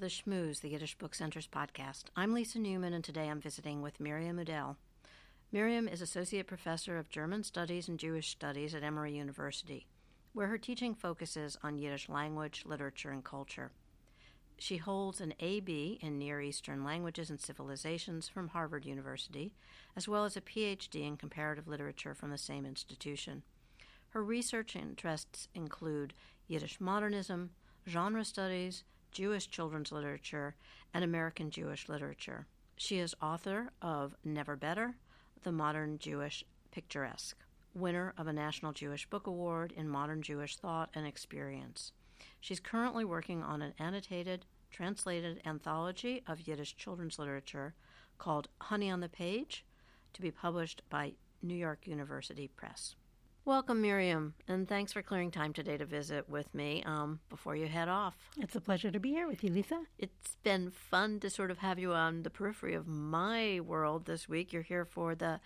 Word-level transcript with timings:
the 0.00 0.06
Shmooze, 0.06 0.62
the 0.62 0.70
Yiddish 0.70 0.96
Book 0.96 1.14
Center's 1.14 1.46
podcast. 1.46 2.04
I'm 2.16 2.32
Lisa 2.32 2.58
Newman, 2.58 2.94
and 2.94 3.04
today 3.04 3.28
I'm 3.28 3.38
visiting 3.38 3.82
with 3.82 4.00
Miriam 4.00 4.38
Udel. 4.38 4.76
Miriam 5.52 5.86
is 5.86 6.00
Associate 6.00 6.46
Professor 6.46 6.96
of 6.96 7.10
German 7.10 7.44
Studies 7.44 7.86
and 7.86 7.98
Jewish 7.98 8.30
Studies 8.30 8.74
at 8.74 8.82
Emory 8.82 9.14
University, 9.14 9.86
where 10.32 10.46
her 10.46 10.56
teaching 10.56 10.94
focuses 10.94 11.58
on 11.62 11.76
Yiddish 11.76 12.08
language, 12.08 12.62
literature, 12.64 13.10
and 13.10 13.22
culture. 13.22 13.72
She 14.56 14.78
holds 14.78 15.20
an 15.20 15.34
AB 15.38 15.98
in 16.00 16.18
Near 16.18 16.40
Eastern 16.40 16.82
Languages 16.82 17.28
and 17.28 17.38
Civilizations 17.38 18.26
from 18.26 18.48
Harvard 18.48 18.86
University, 18.86 19.52
as 19.94 20.08
well 20.08 20.24
as 20.24 20.34
a 20.34 20.40
PhD 20.40 21.06
in 21.06 21.18
Comparative 21.18 21.68
Literature 21.68 22.14
from 22.14 22.30
the 22.30 22.38
same 22.38 22.64
institution. 22.64 23.42
Her 24.08 24.24
research 24.24 24.76
interests 24.76 25.48
include 25.54 26.14
Yiddish 26.48 26.80
modernism, 26.80 27.50
genre 27.86 28.24
studies, 28.24 28.82
Jewish 29.10 29.48
children's 29.48 29.92
literature, 29.92 30.54
and 30.94 31.04
American 31.04 31.50
Jewish 31.50 31.88
literature. 31.88 32.46
She 32.76 32.98
is 32.98 33.14
author 33.20 33.70
of 33.82 34.14
Never 34.24 34.56
Better, 34.56 34.96
The 35.42 35.52
Modern 35.52 35.98
Jewish 35.98 36.44
Picturesque, 36.70 37.36
winner 37.74 38.14
of 38.16 38.26
a 38.26 38.32
National 38.32 38.72
Jewish 38.72 39.08
Book 39.08 39.26
Award 39.26 39.72
in 39.76 39.88
Modern 39.88 40.22
Jewish 40.22 40.56
Thought 40.56 40.90
and 40.94 41.06
Experience. 41.06 41.92
She's 42.40 42.60
currently 42.60 43.04
working 43.04 43.42
on 43.42 43.62
an 43.62 43.74
annotated, 43.78 44.46
translated 44.70 45.40
anthology 45.44 46.22
of 46.26 46.46
Yiddish 46.46 46.76
children's 46.76 47.18
literature 47.18 47.74
called 48.18 48.48
Honey 48.60 48.90
on 48.90 49.00
the 49.00 49.08
Page 49.08 49.64
to 50.12 50.22
be 50.22 50.30
published 50.30 50.82
by 50.88 51.12
New 51.42 51.54
York 51.54 51.86
University 51.86 52.48
Press. 52.48 52.94
Welcome, 53.50 53.82
Miriam, 53.82 54.34
and 54.46 54.68
thanks 54.68 54.92
for 54.92 55.02
clearing 55.02 55.32
time 55.32 55.52
today 55.52 55.76
to 55.76 55.84
visit 55.84 56.28
with 56.28 56.54
me 56.54 56.84
um, 56.86 57.18
before 57.28 57.56
you 57.56 57.66
head 57.66 57.88
off. 57.88 58.14
It's 58.38 58.54
a 58.54 58.60
pleasure 58.60 58.92
to 58.92 59.00
be 59.00 59.08
here 59.10 59.26
with 59.26 59.42
you, 59.42 59.50
Lisa. 59.50 59.82
It's 59.98 60.36
been 60.44 60.70
fun 60.70 61.18
to 61.18 61.28
sort 61.28 61.50
of 61.50 61.58
have 61.58 61.76
you 61.76 61.92
on 61.92 62.22
the 62.22 62.30
periphery 62.30 62.74
of 62.74 62.86
my 62.86 63.58
world 63.58 64.06
this 64.06 64.28
week. 64.28 64.52
You're 64.52 64.62
here 64.62 64.84
for 64.84 65.16
the 65.16 65.40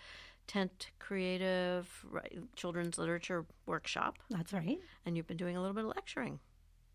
Tent 0.45 0.91
Creative 0.99 1.89
Children's 2.55 2.99
Literature 2.99 3.43
Workshop. 3.65 4.19
That's 4.29 4.53
right. 4.53 4.77
And 5.03 5.17
you've 5.17 5.25
been 5.25 5.35
doing 5.35 5.57
a 5.57 5.59
little 5.59 5.73
bit 5.73 5.85
of 5.85 5.95
lecturing. 5.95 6.37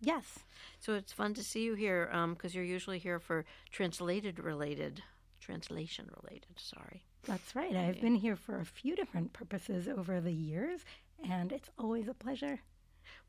Yes. 0.00 0.38
So 0.78 0.94
it's 0.94 1.12
fun 1.12 1.34
to 1.34 1.42
see 1.42 1.64
you 1.64 1.74
here 1.74 2.06
because 2.06 2.54
um, 2.54 2.56
you're 2.56 2.62
usually 2.62 3.00
here 3.00 3.18
for 3.18 3.44
translated 3.72 4.38
related, 4.38 5.02
translation 5.40 6.08
related, 6.22 6.52
sorry. 6.56 7.02
That's 7.24 7.54
right. 7.54 7.74
I've 7.74 8.00
been 8.00 8.14
here 8.14 8.36
for 8.36 8.58
a 8.58 8.64
few 8.64 8.96
different 8.96 9.32
purposes 9.32 9.88
over 9.88 10.20
the 10.20 10.32
years, 10.32 10.80
and 11.28 11.52
it's 11.52 11.70
always 11.78 12.08
a 12.08 12.14
pleasure. 12.14 12.60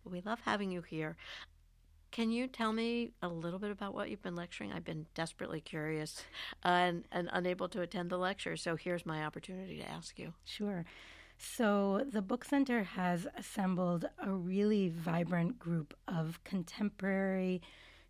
Well, 0.04 0.12
we 0.14 0.22
love 0.22 0.40
having 0.46 0.72
you 0.72 0.82
here. 0.82 1.18
Can 2.12 2.30
you 2.30 2.48
tell 2.48 2.74
me 2.74 3.12
a 3.22 3.28
little 3.30 3.60
bit 3.60 3.72
about 3.72 3.94
what 3.94 4.10
you've 4.10 4.22
been 4.22 4.36
lecturing? 4.36 4.74
I've 4.74 4.84
been 4.84 5.06
desperately 5.14 5.62
curious 5.62 6.24
and, 6.64 7.06
and 7.12 7.30
unable 7.32 7.70
to 7.70 7.82
attend 7.82 8.10
the 8.10 8.18
lecture, 8.18 8.58
so 8.58 8.76
here's 8.76 9.06
my 9.06 9.24
opportunity 9.24 9.78
to 9.78 9.90
ask 9.90 10.20
you. 10.20 10.34
Sure. 10.44 10.86
So, 11.38 12.06
the 12.08 12.22
Book 12.22 12.46
Center 12.46 12.84
has 12.84 13.28
assembled 13.36 14.06
a 14.22 14.32
really 14.32 14.90
vibrant 14.90 15.58
group 15.58 15.96
of 16.08 16.44
contemporary 16.44 17.62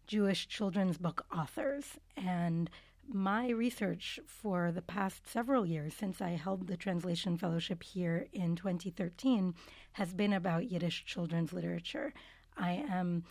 Jewish 0.05 0.47
children's 0.47 0.97
book 0.97 1.25
authors. 1.33 1.97
And 2.17 2.69
my 3.13 3.49
research 3.49 4.19
for 4.25 4.71
the 4.71 4.81
past 4.81 5.27
several 5.27 5.65
years, 5.65 5.93
since 5.93 6.21
I 6.21 6.31
held 6.31 6.67
the 6.67 6.77
translation 6.77 7.37
fellowship 7.37 7.83
here 7.83 8.27
in 8.33 8.55
2013, 8.55 9.53
has 9.93 10.13
been 10.13 10.33
about 10.33 10.69
Yiddish 10.71 11.05
children's 11.05 11.53
literature. 11.53 12.13
I 12.57 12.85
am 12.89 13.23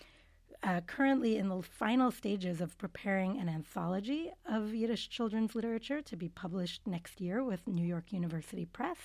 uh, 0.62 0.80
currently 0.82 1.36
in 1.36 1.48
the 1.48 1.62
final 1.62 2.10
stages 2.10 2.60
of 2.60 2.76
preparing 2.78 3.38
an 3.38 3.48
anthology 3.48 4.30
of 4.46 4.74
Yiddish 4.74 5.08
children's 5.08 5.54
literature 5.54 6.02
to 6.02 6.16
be 6.16 6.28
published 6.28 6.86
next 6.86 7.20
year 7.20 7.42
with 7.42 7.66
New 7.66 7.86
York 7.86 8.12
University 8.12 8.66
Press. 8.66 8.98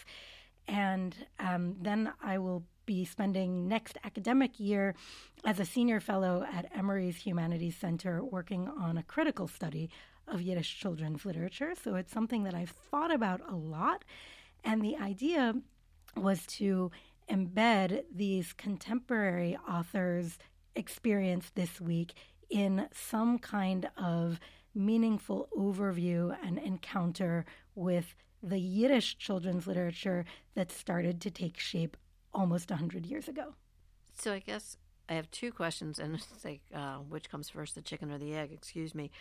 And 0.68 1.16
um, 1.40 1.76
then 1.80 2.12
I 2.24 2.40
will 2.40 2.64
be 2.86 3.06
spending 3.06 3.68
next 3.68 3.98
academic 4.04 4.60
year 4.60 4.96
as 5.44 5.60
a 5.60 5.66
senior 5.66 6.00
fellow 6.00 6.46
at 6.52 6.70
Emory's 6.76 7.18
Humanities 7.18 7.78
Center 7.78 8.24
working 8.24 8.68
on 8.68 8.98
a 8.98 9.04
critical 9.04 9.48
study 9.48 9.90
of 10.28 10.42
Yiddish 10.42 10.80
children's 10.80 11.26
literature. 11.26 11.74
So 11.82 11.96
it's 11.96 12.12
something 12.12 12.44
that 12.44 12.54
I've 12.54 12.74
thought 12.92 13.14
about 13.14 13.42
a 13.50 13.56
lot. 13.56 14.04
And 14.64 14.82
the 14.82 14.98
idea 14.98 15.54
was 16.18 16.46
to 16.48 16.92
embed 17.30 18.04
these 18.14 18.54
contemporary 18.54 19.58
authors' 19.70 20.38
experience 20.76 21.52
this 21.56 21.82
week 21.82 22.14
in 22.50 22.88
some 22.92 23.40
kind 23.40 23.90
of 23.98 24.40
meaningful 24.74 25.48
overview 25.58 26.36
and 26.44 26.60
encounter 26.60 27.46
with 27.74 28.16
the 28.44 28.60
Yiddish 28.60 29.18
children's 29.18 29.66
literature 29.66 30.26
that 30.54 30.72
started 30.72 31.20
to 31.22 31.32
take 31.32 31.60
shape 31.60 31.98
almost 32.34 32.70
100 32.70 33.06
years 33.06 33.28
ago. 33.28 33.56
So 34.18 34.34
I 34.34 34.40
guess 34.40 34.78
I 35.10 35.14
have 35.14 35.32
two 35.32 35.52
questions, 35.52 35.98
and 35.98 36.16
it's 36.16 36.46
like, 36.46 36.62
uh, 36.74 36.98
which 36.98 37.30
comes 37.30 37.50
first, 37.50 37.76
the 37.76 37.82
chicken 37.82 38.12
or 38.12 38.18
the 38.18 38.36
egg? 38.36 38.52
Excuse 38.52 38.94
me 38.94 39.12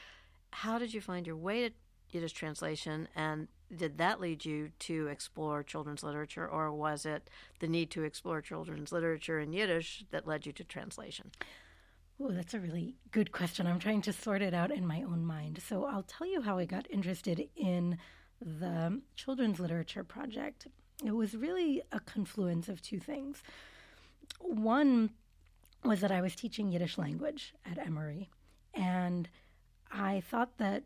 how 0.54 0.78
did 0.78 0.94
you 0.94 1.00
find 1.00 1.26
your 1.26 1.36
way 1.36 1.68
to 1.68 1.74
Yiddish 2.10 2.32
translation, 2.32 3.08
and 3.16 3.48
did 3.74 3.98
that 3.98 4.20
lead 4.20 4.44
you 4.44 4.70
to 4.78 5.08
explore 5.08 5.64
children's 5.64 6.04
literature, 6.04 6.48
or 6.48 6.70
was 6.70 7.04
it 7.04 7.28
the 7.58 7.66
need 7.66 7.90
to 7.90 8.04
explore 8.04 8.40
children's 8.40 8.92
literature 8.92 9.40
in 9.40 9.52
Yiddish 9.52 10.04
that 10.12 10.26
led 10.26 10.46
you 10.46 10.52
to 10.52 10.62
translation? 10.62 11.32
Oh, 12.20 12.30
that's 12.30 12.54
a 12.54 12.60
really 12.60 12.94
good 13.10 13.32
question. 13.32 13.66
I'm 13.66 13.80
trying 13.80 14.02
to 14.02 14.12
sort 14.12 14.42
it 14.42 14.54
out 14.54 14.70
in 14.70 14.86
my 14.86 15.02
own 15.02 15.24
mind. 15.24 15.60
So 15.66 15.86
I'll 15.86 16.04
tell 16.04 16.28
you 16.28 16.42
how 16.42 16.56
I 16.58 16.66
got 16.66 16.86
interested 16.88 17.48
in 17.56 17.98
the 18.40 19.00
children's 19.16 19.58
literature 19.58 20.04
project. 20.04 20.68
It 21.04 21.16
was 21.16 21.34
really 21.34 21.82
a 21.90 21.98
confluence 21.98 22.68
of 22.68 22.80
two 22.80 23.00
things. 23.00 23.42
One 24.38 25.10
was 25.82 26.00
that 26.00 26.12
I 26.12 26.20
was 26.20 26.36
teaching 26.36 26.70
Yiddish 26.70 26.96
language 26.96 27.54
at 27.68 27.84
Emory, 27.84 28.30
and 28.72 29.28
I 29.94 30.20
thought 30.20 30.58
that 30.58 30.82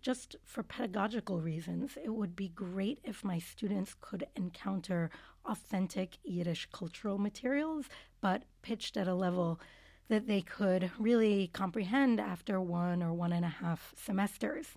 just 0.00 0.36
for 0.44 0.62
pedagogical 0.62 1.40
reasons, 1.40 1.98
it 2.02 2.10
would 2.10 2.34
be 2.34 2.48
great 2.48 2.98
if 3.04 3.22
my 3.22 3.38
students 3.38 3.94
could 4.00 4.26
encounter 4.34 5.10
authentic 5.44 6.18
Yiddish 6.24 6.68
cultural 6.72 7.18
materials, 7.18 7.86
but 8.20 8.44
pitched 8.62 8.96
at 8.96 9.08
a 9.08 9.14
level 9.14 9.60
that 10.08 10.26
they 10.26 10.40
could 10.40 10.90
really 10.98 11.48
comprehend 11.52 12.18
after 12.20 12.60
one 12.60 13.02
or 13.02 13.12
one 13.12 13.32
and 13.32 13.44
a 13.44 13.48
half 13.48 13.92
semesters. 13.96 14.68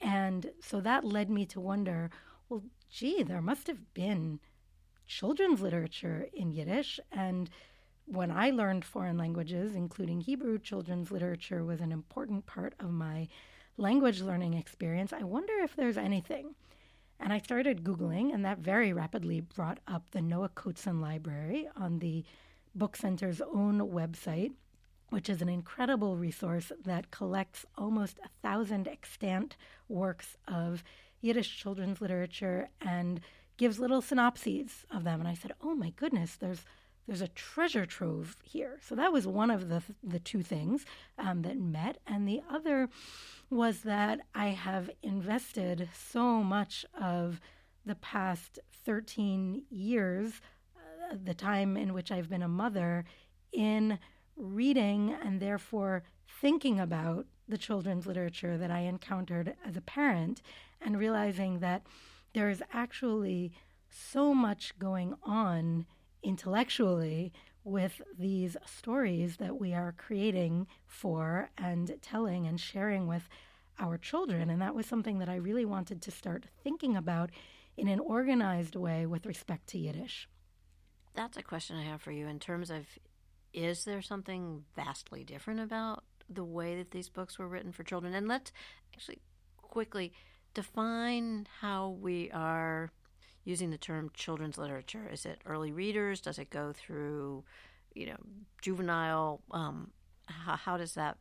And 0.00 0.50
so 0.60 0.80
that 0.80 1.04
led 1.04 1.30
me 1.30 1.46
to 1.46 1.60
wonder 1.60 2.10
well, 2.48 2.62
gee, 2.90 3.22
there 3.22 3.40
must 3.40 3.66
have 3.66 3.94
been 3.94 4.38
children's 5.06 5.60
literature 5.60 6.28
in 6.32 6.52
Yiddish. 6.52 7.00
And 7.10 7.48
when 8.06 8.30
I 8.30 8.50
learned 8.50 8.84
foreign 8.84 9.16
languages, 9.16 9.74
including 9.74 10.20
Hebrew, 10.20 10.58
children's 10.58 11.10
literature 11.10 11.64
was 11.64 11.80
an 11.80 11.92
important 11.92 12.46
part 12.46 12.74
of 12.78 12.90
my 12.90 13.28
language 13.76 14.20
learning 14.20 14.54
experience. 14.54 15.12
I 15.12 15.22
wonder 15.22 15.54
if 15.62 15.74
there's 15.74 15.96
anything. 15.96 16.54
And 17.18 17.32
I 17.32 17.38
started 17.38 17.84
Googling, 17.84 18.34
and 18.34 18.44
that 18.44 18.58
very 18.58 18.92
rapidly 18.92 19.40
brought 19.40 19.78
up 19.86 20.10
the 20.10 20.20
Noah 20.20 20.50
Coateson 20.50 21.00
Library 21.00 21.68
on 21.76 22.00
the 22.00 22.24
Book 22.74 22.96
Center's 22.96 23.40
own 23.40 23.80
website, 23.80 24.52
which 25.10 25.28
is 25.30 25.40
an 25.40 25.48
incredible 25.48 26.16
resource 26.16 26.72
that 26.84 27.10
collects 27.10 27.64
almost 27.78 28.18
a 28.24 28.28
thousand 28.42 28.88
extant 28.88 29.56
works 29.88 30.36
of 30.48 30.82
Yiddish 31.20 31.56
children's 31.56 32.00
literature 32.00 32.68
and 32.80 33.20
gives 33.56 33.78
little 33.78 34.02
synopses 34.02 34.84
of 34.90 35.04
them. 35.04 35.20
And 35.20 35.28
I 35.28 35.34
said, 35.34 35.52
oh 35.62 35.74
my 35.74 35.90
goodness, 35.90 36.34
there's 36.34 36.64
there's 37.06 37.20
a 37.20 37.28
treasure 37.28 37.86
trove 37.86 38.36
here. 38.42 38.78
So 38.80 38.94
that 38.94 39.12
was 39.12 39.26
one 39.26 39.50
of 39.50 39.68
the 39.68 39.82
the 40.02 40.18
two 40.18 40.42
things 40.42 40.84
um, 41.18 41.42
that 41.42 41.58
met, 41.58 41.98
and 42.06 42.26
the 42.26 42.42
other 42.50 42.88
was 43.50 43.80
that 43.80 44.20
I 44.34 44.48
have 44.48 44.90
invested 45.02 45.88
so 45.92 46.42
much 46.42 46.84
of 46.98 47.40
the 47.86 47.94
past 47.94 48.58
13 48.86 49.64
years, 49.70 50.40
uh, 50.76 51.16
the 51.22 51.34
time 51.34 51.76
in 51.76 51.92
which 51.92 52.10
I've 52.10 52.30
been 52.30 52.42
a 52.42 52.48
mother, 52.48 53.04
in 53.52 53.98
reading 54.36 55.14
and 55.22 55.40
therefore 55.40 56.02
thinking 56.40 56.80
about 56.80 57.26
the 57.46 57.58
children's 57.58 58.06
literature 58.06 58.56
that 58.56 58.70
I 58.70 58.80
encountered 58.80 59.54
as 59.64 59.76
a 59.76 59.82
parent, 59.82 60.40
and 60.80 60.98
realizing 60.98 61.58
that 61.60 61.82
there 62.32 62.48
is 62.48 62.62
actually 62.72 63.52
so 63.90 64.34
much 64.34 64.76
going 64.78 65.14
on 65.22 65.86
intellectually 66.24 67.32
with 67.62 68.02
these 68.18 68.56
stories 68.66 69.36
that 69.36 69.58
we 69.58 69.72
are 69.72 69.94
creating 69.96 70.66
for 70.86 71.50
and 71.56 71.96
telling 72.02 72.46
and 72.46 72.60
sharing 72.60 73.06
with 73.06 73.28
our 73.78 73.96
children. 73.96 74.50
And 74.50 74.60
that 74.60 74.74
was 74.74 74.86
something 74.86 75.18
that 75.18 75.28
I 75.28 75.36
really 75.36 75.64
wanted 75.64 76.02
to 76.02 76.10
start 76.10 76.46
thinking 76.62 76.96
about 76.96 77.30
in 77.76 77.88
an 77.88 78.00
organized 78.00 78.76
way 78.76 79.06
with 79.06 79.26
respect 79.26 79.68
to 79.68 79.78
Yiddish. 79.78 80.28
That's 81.14 81.36
a 81.36 81.42
question 81.42 81.76
I 81.76 81.84
have 81.84 82.02
for 82.02 82.12
you 82.12 82.26
in 82.26 82.38
terms 82.38 82.70
of 82.70 82.86
is 83.52 83.84
there 83.84 84.02
something 84.02 84.64
vastly 84.74 85.22
different 85.24 85.60
about 85.60 86.02
the 86.28 86.44
way 86.44 86.76
that 86.76 86.90
these 86.90 87.08
books 87.08 87.38
were 87.38 87.48
written 87.48 87.72
for 87.72 87.84
children? 87.84 88.14
And 88.14 88.26
let's 88.26 88.52
actually 88.92 89.20
quickly 89.56 90.12
define 90.54 91.46
how 91.60 91.96
we 92.00 92.30
are 92.32 92.90
using 93.44 93.70
the 93.70 93.78
term 93.78 94.10
children's 94.14 94.58
literature. 94.58 95.08
Is 95.10 95.26
it 95.26 95.40
early 95.46 95.72
readers? 95.72 96.20
Does 96.20 96.38
it 96.38 96.50
go 96.50 96.72
through, 96.72 97.44
you 97.94 98.06
know, 98.06 98.16
juvenile? 98.62 99.40
Um, 99.50 99.90
how, 100.26 100.56
how, 100.56 100.76
does 100.76 100.94
that 100.94 101.18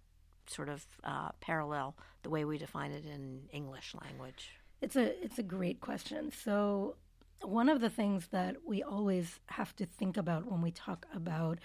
sort 0.48 0.70
of 0.70 0.86
uh, 1.04 1.30
parallel 1.42 1.96
the 2.24 2.30
way 2.30 2.46
we 2.46 2.58
define 2.58 2.92
it 2.92 3.06
in 3.06 3.44
English 3.52 3.94
language? 4.02 4.52
It's 4.82 4.96
a 4.96 5.24
it's 5.24 5.40
a 5.40 5.44
great 5.44 5.80
question. 5.80 6.32
So 6.32 6.96
one 7.42 7.70
of 7.70 7.82
the 7.82 7.90
things 7.90 8.28
that 8.32 8.58
we 8.66 8.84
always 8.84 9.40
have 9.48 9.76
to 9.78 9.86
think 9.86 10.18
about 10.18 10.50
when 10.50 10.62
we 10.62 10.72
talk 10.72 11.06
about 11.14 11.60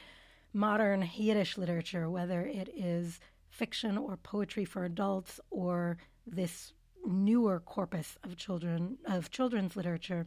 modern 0.52 1.08
Yiddish 1.14 1.58
literature, 1.58 2.08
whether 2.08 2.42
it 2.42 2.68
is 2.74 3.20
fiction 3.50 3.96
or 3.96 4.16
poetry 4.16 4.64
for 4.64 4.84
adults 4.84 5.40
or 5.50 5.98
this 6.26 6.72
newer 7.06 7.60
corpus 7.60 8.16
of 8.24 8.36
children 8.36 8.98
of 9.06 9.30
children's 9.30 9.76
literature, 9.76 10.26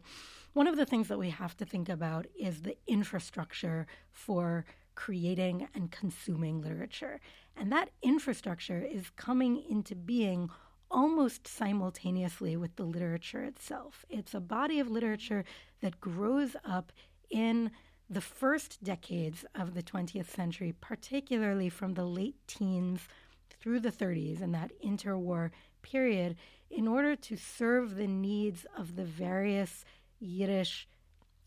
one 0.52 0.66
of 0.66 0.76
the 0.76 0.86
things 0.86 1.08
that 1.08 1.18
we 1.18 1.30
have 1.30 1.56
to 1.58 1.64
think 1.64 1.88
about 1.88 2.26
is 2.38 2.62
the 2.62 2.76
infrastructure 2.86 3.86
for 4.10 4.64
creating 4.94 5.68
and 5.74 5.90
consuming 5.90 6.60
literature. 6.60 7.20
And 7.56 7.72
that 7.72 7.90
infrastructure 8.02 8.80
is 8.80 9.10
coming 9.16 9.62
into 9.68 9.94
being 9.94 10.50
almost 10.90 11.48
simultaneously 11.48 12.56
with 12.56 12.76
the 12.76 12.84
literature 12.84 13.42
itself. 13.42 14.04
It's 14.10 14.34
a 14.34 14.40
body 14.40 14.78
of 14.78 14.90
literature 14.90 15.44
that 15.80 16.00
grows 16.00 16.54
up 16.64 16.92
in 17.30 17.70
the 18.10 18.20
first 18.20 18.84
decades 18.84 19.44
of 19.54 19.72
the 19.72 19.82
20th 19.82 20.28
century, 20.28 20.74
particularly 20.80 21.70
from 21.70 21.94
the 21.94 22.04
late 22.04 22.36
teens 22.46 23.08
through 23.58 23.80
the 23.80 23.92
30s 23.92 24.42
and 24.42 24.54
that 24.54 24.70
interwar 24.84 25.50
period, 25.82 26.36
in 26.70 26.88
order 26.88 27.14
to 27.14 27.36
serve 27.36 27.96
the 27.96 28.06
needs 28.06 28.66
of 28.76 28.96
the 28.96 29.04
various 29.04 29.84
Yiddish 30.20 30.88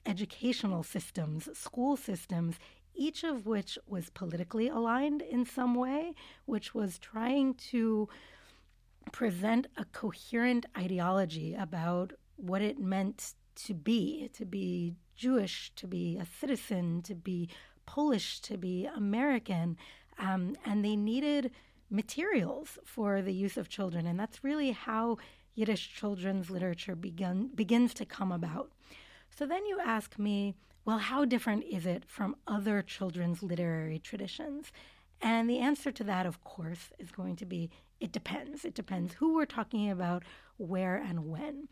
educational 0.05 0.83
systems, 0.83 1.49
school 1.57 1.97
systems, 1.97 2.55
each 2.93 3.23
of 3.23 3.45
which 3.45 3.77
was 3.87 4.09
politically 4.11 4.67
aligned 4.67 5.21
in 5.21 5.45
some 5.45 5.75
way, 5.75 6.13
which 6.45 6.73
was 6.73 6.99
trying 6.99 7.53
to 7.55 8.07
present 9.11 9.67
a 9.77 9.85
coherent 9.85 10.65
ideology 10.77 11.53
about 11.53 12.13
what 12.37 12.61
it 12.61 12.79
meant 12.79 13.33
to 13.55 13.73
be, 13.73 14.29
to 14.33 14.45
be 14.45 14.93
Jewish, 15.15 15.71
to 15.75 15.87
be 15.87 16.17
a 16.17 16.25
citizen, 16.25 17.01
to 17.03 17.15
be 17.15 17.49
Polish, 17.85 18.39
to 18.41 18.57
be 18.57 18.87
American. 18.95 19.77
Um, 20.17 20.55
and 20.65 20.83
they 20.83 20.95
needed 20.95 21.51
materials 21.89 22.77
for 22.83 23.21
the 23.21 23.33
use 23.33 23.57
of 23.57 23.69
children. 23.69 24.05
And 24.05 24.19
that's 24.19 24.43
really 24.43 24.71
how 24.71 25.17
Yiddish 25.53 25.93
children's 25.95 26.49
literature 26.49 26.95
begun, 26.95 27.49
begins 27.53 27.93
to 27.95 28.05
come 28.05 28.31
about. 28.31 28.71
So 29.29 29.45
then 29.45 29.65
you 29.65 29.79
ask 29.79 30.19
me, 30.19 30.55
well, 30.83 30.99
how 30.99 31.25
different 31.25 31.63
is 31.63 31.85
it 31.85 32.03
from 32.05 32.35
other 32.47 32.81
children's 32.81 33.41
literary 33.41 33.99
traditions? 33.99 34.71
And 35.21 35.49
the 35.49 35.59
answer 35.59 35.91
to 35.91 36.03
that, 36.03 36.25
of 36.25 36.43
course, 36.43 36.91
is 36.99 37.11
going 37.11 37.35
to 37.37 37.45
be 37.45 37.69
it 37.99 38.11
depends. 38.11 38.65
It 38.65 38.75
depends 38.75 39.13
who 39.13 39.33
we're 39.33 39.45
talking 39.45 39.89
about, 39.89 40.23
where, 40.57 40.97
and 40.97 41.29
when. 41.29 41.69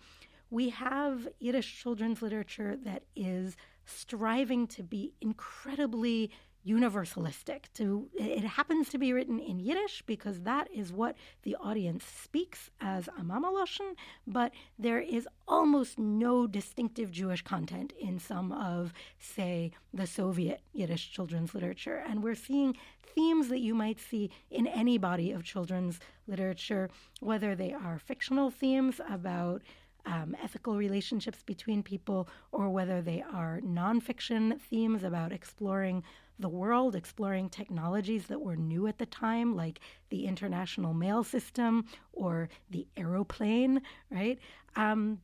We 0.50 0.70
have 0.70 1.28
Yiddish 1.40 1.82
children's 1.82 2.22
literature 2.22 2.78
that 2.86 3.04
is 3.16 3.58
striving 3.86 4.68
to 4.68 4.84
be 4.84 5.14
incredibly 5.20 6.32
universalistic. 6.66 7.66
To 7.76 8.10
it 8.14 8.44
happens 8.44 8.90
to 8.90 8.98
be 8.98 9.14
written 9.14 9.40
in 9.40 9.60
Yiddish 9.60 10.04
because 10.06 10.42
that 10.42 10.68
is 10.74 10.94
what 10.94 11.16
the 11.44 11.56
audience 11.58 12.06
speaks 12.06 12.70
as 12.80 13.08
a 13.08 13.22
mamaloshen, 13.22 13.96
but 14.26 14.52
there 14.80 15.00
is 15.00 15.28
almost 15.48 16.00
no 16.00 16.48
distinctive 16.48 17.12
Jewish 17.12 17.42
content 17.42 17.94
in 18.00 18.20
some 18.20 18.52
of, 18.52 18.94
say, 19.20 19.72
the 19.94 20.08
Soviet 20.08 20.62
Yiddish 20.74 21.12
children's 21.12 21.54
literature, 21.54 22.04
and 22.08 22.24
we're 22.24 22.36
seeing 22.36 22.76
themes 23.16 23.50
that 23.50 23.60
you 23.60 23.76
might 23.76 24.00
see 24.00 24.32
in 24.50 24.68
any 24.68 24.98
body 24.98 25.32
of 25.32 25.44
children's 25.44 26.00
literature, 26.28 26.90
whether 27.20 27.56
they 27.56 27.74
are 27.74 28.00
fictional 28.00 28.50
themes 28.50 29.00
about 29.10 29.62
um, 30.06 30.36
ethical 30.44 30.76
relationships 30.76 31.44
between 31.44 31.82
people, 31.82 32.28
or 32.52 32.70
whether 32.70 33.02
they 33.02 33.24
are 33.34 33.62
nonfiction 33.64 34.60
themes 34.60 35.04
about 35.04 35.32
exploring 35.32 36.04
the 36.40 36.50
world, 36.50 36.96
exploring 36.96 37.50
technologies 37.50 38.28
that 38.28 38.42
were 38.42 38.56
new 38.56 38.88
at 38.88 38.98
the 38.98 39.06
time, 39.06 39.56
like 39.56 39.80
the 40.10 40.26
international 40.26 40.94
mail 40.94 41.24
system 41.24 41.86
or 42.12 42.50
the 42.70 42.88
aeroplane, 42.98 43.82
right? 44.10 44.40
Um, 44.76 45.20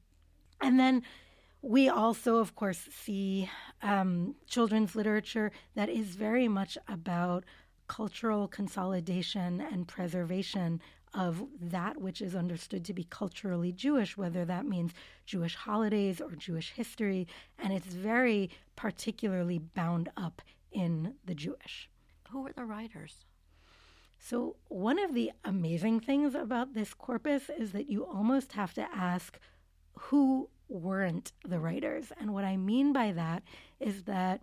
and 0.61 0.79
then 0.79 1.03
we 1.61 1.89
also, 1.89 2.37
of 2.37 2.55
course, 2.55 2.87
see 2.91 3.49
um, 3.81 4.35
children's 4.47 4.95
literature 4.95 5.51
that 5.75 5.89
is 5.89 6.15
very 6.15 6.47
much 6.47 6.77
about 6.87 7.43
cultural 7.87 8.47
consolidation 8.47 9.59
and 9.59 9.87
preservation 9.87 10.79
of 11.13 11.43
that 11.59 11.99
which 11.99 12.21
is 12.21 12.35
understood 12.35 12.85
to 12.85 12.93
be 12.93 13.03
culturally 13.03 13.71
Jewish, 13.71 14.15
whether 14.15 14.45
that 14.45 14.65
means 14.65 14.93
Jewish 15.25 15.55
holidays 15.55 16.21
or 16.21 16.35
Jewish 16.35 16.71
history, 16.71 17.27
and 17.57 17.73
it's 17.73 17.87
very 17.87 18.49
particularly 18.75 19.57
bound 19.57 20.09
up 20.15 20.41
in 20.71 21.15
the 21.25 21.35
Jewish. 21.35 21.89
Who 22.31 22.41
were 22.41 22.53
the 22.53 22.65
writers? 22.65 23.25
So, 24.19 24.57
one 24.67 24.99
of 24.99 25.13
the 25.13 25.31
amazing 25.45 26.01
things 26.01 26.35
about 26.35 26.73
this 26.73 26.93
corpus 26.93 27.49
is 27.49 27.71
that 27.71 27.89
you 27.89 28.05
almost 28.05 28.53
have 28.53 28.73
to 28.73 28.87
ask 28.93 29.39
who 29.93 30.49
weren't 30.67 31.31
the 31.47 31.59
writers. 31.59 32.11
And 32.19 32.33
what 32.33 32.43
I 32.43 32.57
mean 32.57 32.93
by 32.93 33.13
that 33.13 33.43
is 33.79 34.03
that 34.03 34.41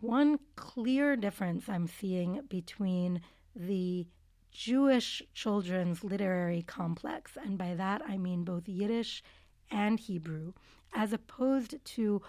one 0.00 0.38
clear 0.56 1.16
difference 1.16 1.68
I'm 1.68 1.86
seeing 1.86 2.42
between 2.48 3.22
the 3.56 4.06
Jewish 4.52 5.22
children's 5.32 6.04
literary 6.04 6.62
complex, 6.62 7.36
and 7.42 7.58
by 7.58 7.74
that 7.74 8.02
I 8.06 8.18
mean 8.18 8.44
both 8.44 8.68
Yiddish 8.68 9.22
and 9.70 9.98
Hebrew, 9.98 10.52
as 10.92 11.12
opposed 11.12 11.82
to 11.84 12.22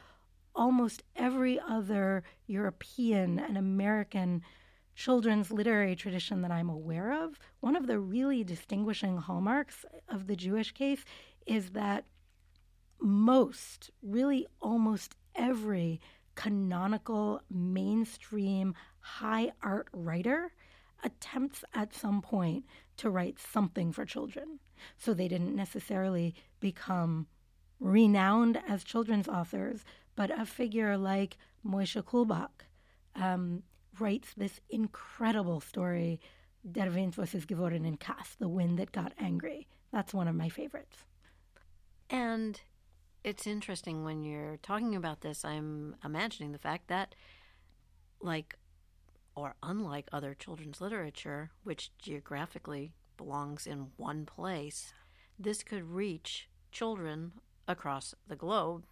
almost 0.56 1.04
every 1.16 1.60
other 1.60 2.24
European 2.48 3.40
and 3.40 3.58
American 3.58 4.42
children's 4.96 5.52
literary 5.52 5.96
tradition 5.96 6.42
that 6.42 6.52
I'm 6.52 6.70
aware 6.70 7.24
of, 7.24 7.38
one 7.60 7.76
of 7.76 7.88
the 7.88 8.00
really 8.00 8.44
distinguishing 8.44 9.18
hallmarks 9.18 9.86
of 10.08 10.28
the 10.28 10.36
Jewish 10.36 10.72
case 10.72 11.04
is 11.46 11.72
that 11.72 12.06
most, 13.02 13.92
really 14.02 14.48
almost 14.62 15.16
every 15.36 16.00
canonical, 16.36 17.42
mainstream, 17.50 18.74
high 19.00 19.52
art 19.62 19.88
writer 19.94 20.54
attempts 21.04 21.64
at 21.74 21.94
some 21.94 22.22
point 22.22 22.66
to 22.98 23.10
write 23.10 23.38
something 23.38 23.92
for 23.92 24.06
children. 24.06 24.60
So 24.98 25.14
they 25.14 25.28
didn't 25.28 25.56
necessarily 25.56 26.34
become 26.60 27.28
renowned 27.80 28.60
as 28.68 28.84
children's 28.84 29.28
authors, 29.28 29.84
but 30.16 30.32
a 30.32 30.46
figure 30.46 30.98
like 30.98 31.38
Moishe 31.66 32.02
Kulbak 32.04 32.50
um, 33.16 33.64
writes 34.00 34.34
this 34.36 34.60
incredible 34.70 35.60
story, 35.60 36.20
Der 36.70 36.90
Wind 36.90 37.16
was 37.16 37.36
es 37.36 37.46
geworden 37.46 37.86
in 37.86 37.98
Kass, 37.98 38.36
The 38.40 38.48
Wind 38.48 38.80
That 38.80 38.92
Got 38.92 39.14
Angry. 39.20 39.68
That's 39.92 40.14
one 40.14 40.28
of 40.28 40.36
my 40.36 40.50
favorites. 40.50 41.06
And 42.10 42.60
it's 43.24 43.48
interesting 43.48 44.04
when 44.04 44.24
you're 44.24 44.58
talking 44.62 44.96
about 44.96 45.22
this, 45.22 45.44
I'm 45.44 45.96
imagining 46.04 46.52
the 46.52 46.60
fact 46.60 46.88
that, 46.88 47.16
like, 48.22 48.58
or 49.36 49.56
unlike 49.64 50.08
other 50.12 50.34
children's 50.34 50.80
literature, 50.80 51.52
which 51.64 51.92
geographically 51.98 52.94
belongs 53.18 53.66
in 53.66 53.88
one 53.98 54.26
place, 54.26 54.94
this 55.38 55.64
could 55.64 55.84
reach 55.84 56.50
children 56.72 57.34
across 57.68 58.14
the 58.28 58.36
globe 58.36 58.86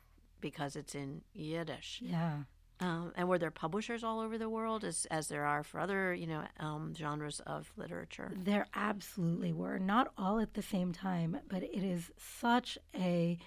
because 0.43 0.75
it's 0.75 0.93
in 0.93 1.21
Yiddish. 1.33 2.01
Yeah. 2.03 2.43
Um, 2.81 3.13
and 3.15 3.29
were 3.29 3.39
there 3.39 3.49
publishers 3.49 4.03
all 4.03 4.19
over 4.19 4.37
the 4.37 4.49
world, 4.49 4.83
as 4.83 5.07
as 5.09 5.29
there 5.29 5.45
are 5.45 5.63
for 5.63 5.79
other 5.79 6.13
you 6.13 6.27
know 6.27 6.43
um, 6.59 6.93
genres 6.93 7.39
of 7.47 7.71
literature? 7.77 8.29
There 8.35 8.67
absolutely 8.75 9.53
were, 9.53 9.79
not 9.79 10.11
all 10.17 10.39
at 10.39 10.53
the 10.53 10.61
same 10.61 10.91
time, 10.91 11.39
but 11.47 11.63
it 11.63 11.81
is 11.81 12.11
such 12.17 12.77
a 12.93 13.37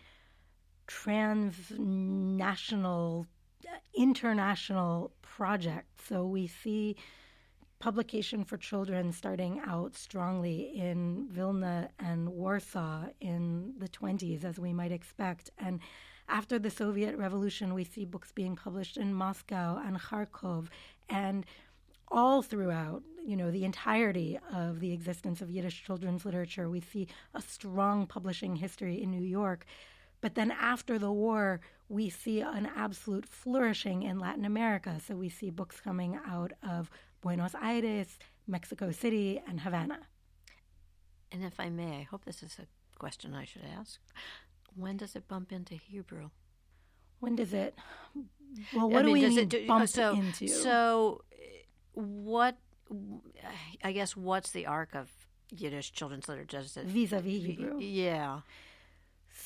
transnational, 0.87 3.27
international 3.95 5.13
project. 5.21 6.01
So 6.09 6.25
we 6.25 6.47
see 6.47 6.97
publication 7.79 8.43
for 8.43 8.57
children 8.57 9.13
starting 9.13 9.61
out 9.67 9.95
strongly 9.95 10.73
in 10.75 11.27
Vilna 11.31 11.91
and 11.99 12.31
Warsaw 12.31 13.09
in 13.21 13.75
the 13.77 13.89
20s, 13.89 14.45
as 14.45 14.59
we 14.59 14.73
might 14.73 14.93
expect, 14.93 15.51
and 15.59 15.81
after 16.29 16.59
the 16.59 16.71
Soviet 16.71 17.17
Revolution, 17.17 17.75
we 17.75 17.85
see 17.85 18.05
books 18.05 18.33
being 18.33 18.57
published 18.57 18.97
in 18.97 19.15
Moscow 19.15 19.81
and 19.85 20.01
Kharkov. 20.01 20.69
And 21.09 21.47
all 22.09 22.43
throughout, 22.43 23.03
you 23.25 23.37
know, 23.37 23.51
the 23.51 23.65
entirety 23.65 24.39
of 24.53 24.81
the 24.81 24.93
existence 24.93 25.41
of 25.41 25.51
Yiddish 25.51 25.85
children's 25.85 26.25
literature. 26.25 26.69
We 26.69 26.81
see 26.81 27.09
a 27.35 27.43
strong 27.43 28.07
publishing 28.07 28.57
history 28.57 29.03
in 29.03 29.11
New 29.11 29.25
York. 29.25 29.67
But 30.21 30.35
then 30.35 30.51
after 30.51 30.99
the 30.99 31.13
war, 31.13 31.61
we 31.89 32.09
see 32.09 32.41
an 32.41 32.69
absolute 32.77 33.27
flourishing 33.27 34.03
in 34.03 34.19
Latin 34.19 34.45
America. 34.45 35.01
So 35.05 35.15
we 35.15 35.29
see 35.29 35.51
books 35.51 35.81
coming 35.81 36.19
out 36.27 36.53
of 36.69 36.91
Buenos 37.21 37.55
Aires, 37.61 38.19
Mexico 38.47 38.91
City, 38.91 39.43
and 39.49 39.61
Havana. 39.61 39.99
And 41.33 41.45
if 41.45 41.59
I 41.59 41.69
may, 41.71 41.99
I 41.99 42.03
hope 42.03 42.25
this 42.25 42.43
is 42.43 42.57
a 42.59 42.99
question 42.99 43.35
I 43.35 43.45
should 43.45 43.63
ask. 43.79 44.01
When 44.77 44.97
does 44.97 45.17
it 45.17 45.27
bump 45.27 45.53
into 45.53 45.75
Hebrew? 45.75 46.31
When 47.21 47.37
does 47.37 47.53
it? 47.53 47.75
Well, 48.75 48.91
what 48.91 49.01
I 49.01 49.07
mean, 49.07 49.17
do 49.17 49.29
we 49.29 49.37
mean 49.37 49.49
do, 49.49 49.67
bump 49.67 49.89
so, 49.89 50.13
into? 50.13 50.49
So, 50.49 51.25
what? 51.93 52.59
I 53.83 53.93
guess 53.93 54.17
what's 54.17 54.51
the 54.51 54.67
arc 54.67 54.95
of 54.95 55.11
Yiddish 55.51 55.93
children's 55.93 56.29
literature? 56.29 56.63
Vis-a-vis 56.85 57.45
Hebrew. 57.45 57.79
Yeah. 57.81 58.41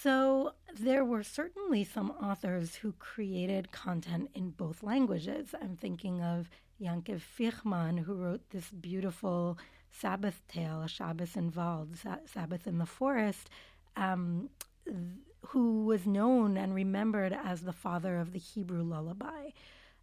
So 0.02 0.52
there 0.78 1.04
were 1.04 1.22
certainly 1.22 1.84
some 1.84 2.10
authors 2.12 2.76
who 2.76 2.92
created 2.92 3.72
content 3.72 4.30
in 4.34 4.50
both 4.50 4.82
languages. 4.82 5.54
I'm 5.60 5.76
thinking 5.76 6.22
of 6.22 6.48
Yankev 6.80 7.20
Fichman, 7.20 7.98
who 8.00 8.14
wrote 8.14 8.48
this 8.50 8.70
beautiful 8.70 9.58
Sabbath 9.90 10.42
tale, 10.48 10.82
A 10.82 10.88
Shabbos 10.88 11.36
in 11.36 11.52
Wald, 11.52 11.96
Sabbath 12.24 12.66
in 12.66 12.78
the 12.78 12.86
Forest, 12.86 13.50
um, 13.96 14.48
who 15.46 15.84
was 15.84 16.06
known 16.06 16.56
and 16.56 16.74
remembered 16.74 17.32
as 17.32 17.62
the 17.62 17.72
father 17.72 18.18
of 18.18 18.32
the 18.32 18.38
Hebrew 18.38 18.82
lullaby. 18.82 19.50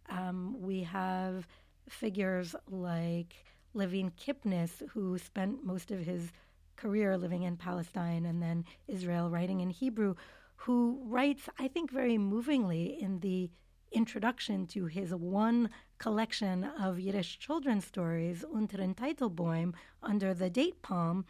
Um, 0.08 0.56
we 0.60 0.82
have 0.82 1.46
figures 1.88 2.54
like 2.68 3.34
Levin 3.74 4.10
Kipnis, 4.10 4.82
who 4.90 5.18
spent 5.18 5.64
most 5.64 5.90
of 5.90 6.00
his 6.00 6.32
career 6.76 7.16
living 7.16 7.42
in 7.42 7.56
Palestine 7.56 8.26
and 8.26 8.42
then 8.42 8.64
Israel, 8.86 9.30
writing 9.30 9.60
in 9.60 9.70
Hebrew, 9.70 10.14
who 10.56 11.00
writes, 11.04 11.48
I 11.58 11.68
think, 11.68 11.90
very 11.90 12.18
movingly 12.18 13.00
in 13.00 13.20
the 13.20 13.50
introduction 13.92 14.66
to 14.66 14.86
his 14.86 15.14
one 15.14 15.70
collection 15.98 16.64
of 16.64 17.00
Yiddish 17.00 17.38
children's 17.38 17.86
stories, 17.86 18.44
Unter 18.54 18.78
den 18.78 18.94
Teitelbaum, 18.94 19.74
under 20.02 20.34
the 20.34 20.50
date 20.50 20.82
palm, 20.82 21.24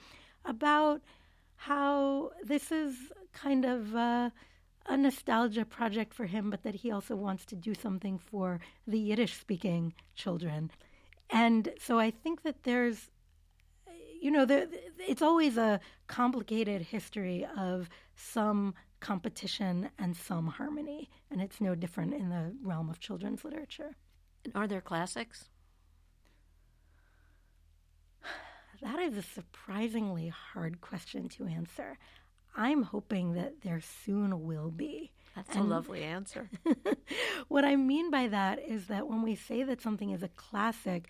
about 0.44 1.02
how 1.56 2.30
this 2.42 2.70
is 2.70 2.94
kind 3.32 3.64
of 3.64 3.94
uh, 3.94 4.30
a 4.86 4.96
nostalgia 4.96 5.64
project 5.64 6.14
for 6.14 6.26
him, 6.26 6.50
but 6.50 6.62
that 6.62 6.76
he 6.76 6.90
also 6.90 7.14
wants 7.14 7.44
to 7.46 7.56
do 7.56 7.74
something 7.74 8.18
for 8.18 8.60
the 8.86 8.98
Yiddish 8.98 9.34
speaking 9.34 9.94
children. 10.14 10.70
And 11.30 11.68
so 11.78 11.98
I 11.98 12.10
think 12.10 12.42
that 12.42 12.62
there's, 12.62 13.10
you 14.20 14.30
know, 14.30 14.46
there, 14.46 14.66
it's 14.98 15.22
always 15.22 15.58
a 15.58 15.80
complicated 16.06 16.82
history 16.82 17.46
of 17.56 17.88
some 18.16 18.74
competition 19.00 19.90
and 19.98 20.16
some 20.16 20.46
harmony. 20.46 21.10
And 21.30 21.40
it's 21.40 21.60
no 21.60 21.74
different 21.74 22.14
in 22.14 22.30
the 22.30 22.54
realm 22.62 22.88
of 22.88 22.98
children's 22.98 23.44
literature. 23.44 23.94
And 24.44 24.56
Are 24.56 24.66
there 24.66 24.80
classics? 24.80 25.48
That 28.80 29.00
is 29.00 29.16
a 29.16 29.22
surprisingly 29.22 30.28
hard 30.28 30.80
question 30.80 31.28
to 31.30 31.46
answer. 31.46 31.98
I'm 32.58 32.82
hoping 32.82 33.34
that 33.34 33.62
there 33.62 33.80
soon 33.80 34.44
will 34.44 34.72
be. 34.72 35.12
That's 35.36 35.54
and 35.54 35.64
a 35.64 35.68
lovely 35.68 36.02
answer. 36.02 36.50
what 37.48 37.64
I 37.64 37.76
mean 37.76 38.10
by 38.10 38.26
that 38.26 38.58
is 38.58 38.88
that 38.88 39.06
when 39.06 39.22
we 39.22 39.36
say 39.36 39.62
that 39.62 39.80
something 39.80 40.10
is 40.10 40.24
a 40.24 40.28
classic, 40.28 41.06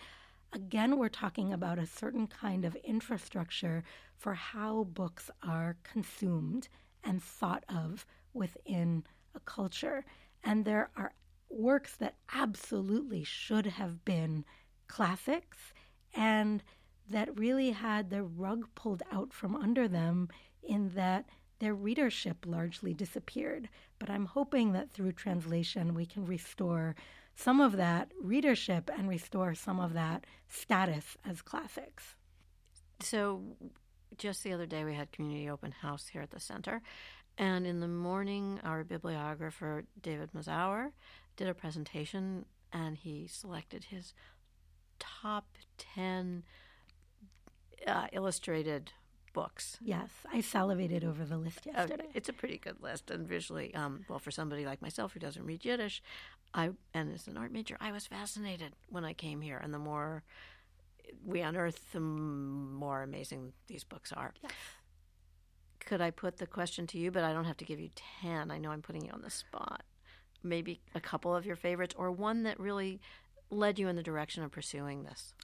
again, 0.52 0.98
we're 0.98 1.08
talking 1.08 1.50
about 1.50 1.78
a 1.78 1.86
certain 1.86 2.26
kind 2.26 2.66
of 2.66 2.76
infrastructure 2.76 3.82
for 4.14 4.34
how 4.34 4.84
books 4.84 5.30
are 5.42 5.78
consumed 5.84 6.68
and 7.02 7.22
thought 7.22 7.64
of 7.70 8.04
within 8.34 9.04
a 9.34 9.40
culture. 9.40 10.04
And 10.44 10.66
there 10.66 10.90
are 10.98 11.14
works 11.48 11.96
that 11.96 12.16
absolutely 12.34 13.24
should 13.24 13.64
have 13.64 14.04
been 14.04 14.44
classics 14.86 15.72
and 16.14 16.62
that 17.08 17.38
really 17.38 17.70
had 17.70 18.10
the 18.10 18.22
rug 18.22 18.68
pulled 18.74 19.02
out 19.10 19.32
from 19.32 19.56
under 19.56 19.88
them 19.88 20.28
in 20.62 20.90
that 20.90 21.24
their 21.60 21.74
readership 21.74 22.44
largely 22.46 22.94
disappeared. 22.94 23.68
But 23.98 24.10
I'm 24.10 24.26
hoping 24.26 24.72
that 24.72 24.92
through 24.92 25.12
translation 25.12 25.94
we 25.94 26.06
can 26.06 26.24
restore 26.24 26.94
some 27.34 27.60
of 27.60 27.76
that 27.76 28.10
readership 28.20 28.90
and 28.96 29.08
restore 29.08 29.54
some 29.54 29.78
of 29.78 29.92
that 29.94 30.24
status 30.48 31.16
as 31.28 31.42
classics. 31.42 32.16
So, 33.00 33.42
just 34.16 34.42
the 34.42 34.52
other 34.52 34.66
day 34.66 34.84
we 34.84 34.94
had 34.94 35.12
community 35.12 35.48
open 35.48 35.70
house 35.70 36.08
here 36.08 36.22
at 36.22 36.30
the 36.30 36.40
center, 36.40 36.82
and 37.36 37.66
in 37.66 37.78
the 37.78 37.88
morning 37.88 38.58
our 38.64 38.82
bibliographer 38.82 39.84
David 40.02 40.30
Mazower 40.32 40.90
did 41.36 41.48
a 41.48 41.54
presentation 41.54 42.44
and 42.72 42.96
he 42.96 43.28
selected 43.28 43.84
his 43.84 44.12
top 44.98 45.46
10 45.94 46.42
uh, 47.86 48.06
illustrated 48.12 48.92
books. 49.40 49.78
Yes, 49.80 50.10
I 50.32 50.40
salivated 50.40 51.04
over 51.04 51.24
the 51.24 51.38
list 51.38 51.66
yesterday. 51.66 52.04
Uh, 52.04 52.12
it's 52.14 52.28
a 52.28 52.32
pretty 52.32 52.58
good 52.58 52.82
list, 52.82 53.10
and 53.10 53.26
visually, 53.26 53.74
um, 53.74 54.04
well, 54.08 54.18
for 54.18 54.30
somebody 54.30 54.64
like 54.66 54.82
myself 54.82 55.12
who 55.12 55.20
doesn't 55.20 55.44
read 55.44 55.64
Yiddish, 55.64 56.02
I 56.54 56.70
and 56.94 57.12
as 57.14 57.26
an 57.26 57.36
art 57.36 57.52
major, 57.52 57.76
I 57.80 57.92
was 57.92 58.06
fascinated 58.06 58.72
when 58.88 59.04
I 59.04 59.12
came 59.12 59.40
here, 59.40 59.58
and 59.62 59.72
the 59.72 59.78
more 59.78 60.22
we 61.24 61.40
unearth, 61.40 61.92
the 61.92 62.00
more 62.00 63.02
amazing 63.02 63.52
these 63.66 63.84
books 63.84 64.12
are. 64.12 64.34
Yes. 64.42 64.52
Could 65.80 66.00
I 66.00 66.10
put 66.10 66.38
the 66.38 66.46
question 66.46 66.86
to 66.88 66.98
you, 66.98 67.10
but 67.10 67.24
I 67.24 67.32
don't 67.32 67.46
have 67.46 67.56
to 67.58 67.64
give 67.64 67.80
you 67.80 67.90
ten. 68.22 68.50
I 68.50 68.58
know 68.58 68.70
I'm 68.70 68.82
putting 68.82 69.04
you 69.04 69.12
on 69.12 69.22
the 69.22 69.30
spot 69.30 69.82
maybe 70.42 70.80
a 70.94 71.00
couple 71.00 71.34
of 71.34 71.44
your 71.44 71.56
favorites 71.56 71.94
or 71.98 72.10
one 72.10 72.44
that 72.44 72.58
really 72.60 73.00
led 73.50 73.78
you 73.78 73.88
in 73.88 73.96
the 73.96 74.02
direction 74.02 74.42
of 74.42 74.50
pursuing 74.50 75.04
this? 75.04 75.34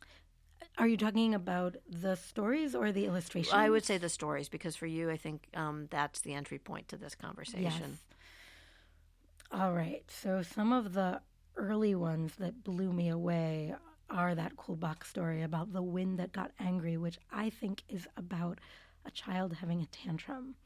Are 0.76 0.88
you 0.88 0.97
talking 0.97 1.35
about 1.35 1.76
the 1.88 2.16
stories 2.16 2.75
or 2.75 2.90
the 2.90 3.07
illustrations? 3.07 3.54
I 3.54 3.71
would 3.71 3.85
say 3.85 3.97
the 3.97 4.09
stories 4.09 4.49
because 4.49 4.75
for 4.75 4.87
you, 4.87 5.09
I 5.11 5.16
think 5.16 5.47
um, 5.54 5.87
that's 5.90 6.21
the 6.21 6.35
entry 6.35 6.59
point 6.59 6.88
to 6.88 6.97
this 6.97 7.14
conversation. 7.14 7.62
Yes. 7.62 8.04
All 9.52 9.73
right. 9.73 10.02
So 10.09 10.43
some 10.43 10.73
of 10.73 10.95
the 10.95 11.21
early 11.57 11.95
ones 11.95 12.33
that 12.38 12.64
blew 12.64 12.93
me 12.93 13.09
away 13.09 13.75
are 14.11 14.35
that 14.35 14.57
Kulbak 14.57 15.04
story 15.04 15.43
about 15.43 15.73
the 15.73 15.83
wind 15.83 16.19
that 16.19 16.33
got 16.33 16.50
angry, 16.59 16.97
which 16.97 17.19
I 17.33 17.50
think 17.50 17.83
is 17.88 18.09
about 18.16 18.59
a 19.07 19.11
child 19.12 19.54
having 19.54 19.81
a 19.81 19.87
tantrum. 19.87 20.57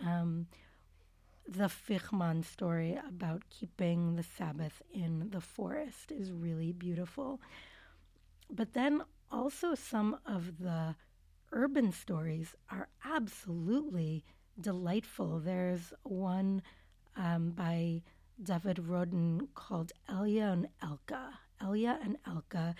Um, 0.00 0.46
the 1.48 1.68
Fichman 1.68 2.44
story 2.44 2.98
about 3.08 3.42
keeping 3.50 4.16
the 4.16 4.22
Sabbath 4.22 4.82
in 4.92 5.30
the 5.30 5.40
forest 5.40 6.12
is 6.12 6.32
really 6.32 6.72
beautiful. 6.72 7.40
But 8.50 8.72
then 8.74 9.02
also 9.30 9.74
some 9.74 10.18
of 10.26 10.58
the 10.58 10.94
urban 11.52 11.92
stories 11.92 12.54
are 12.70 12.88
absolutely 13.04 14.24
delightful. 14.60 15.38
There's 15.38 15.92
one 16.02 16.62
um, 17.16 17.50
by 17.50 18.02
David 18.42 18.78
Roden 18.78 19.48
called 19.54 19.92
Elia 20.08 20.48
and 20.52 20.68
Elka. 20.82 21.32
Elia 21.60 21.98
and 22.02 22.16
Elka. 22.26 22.74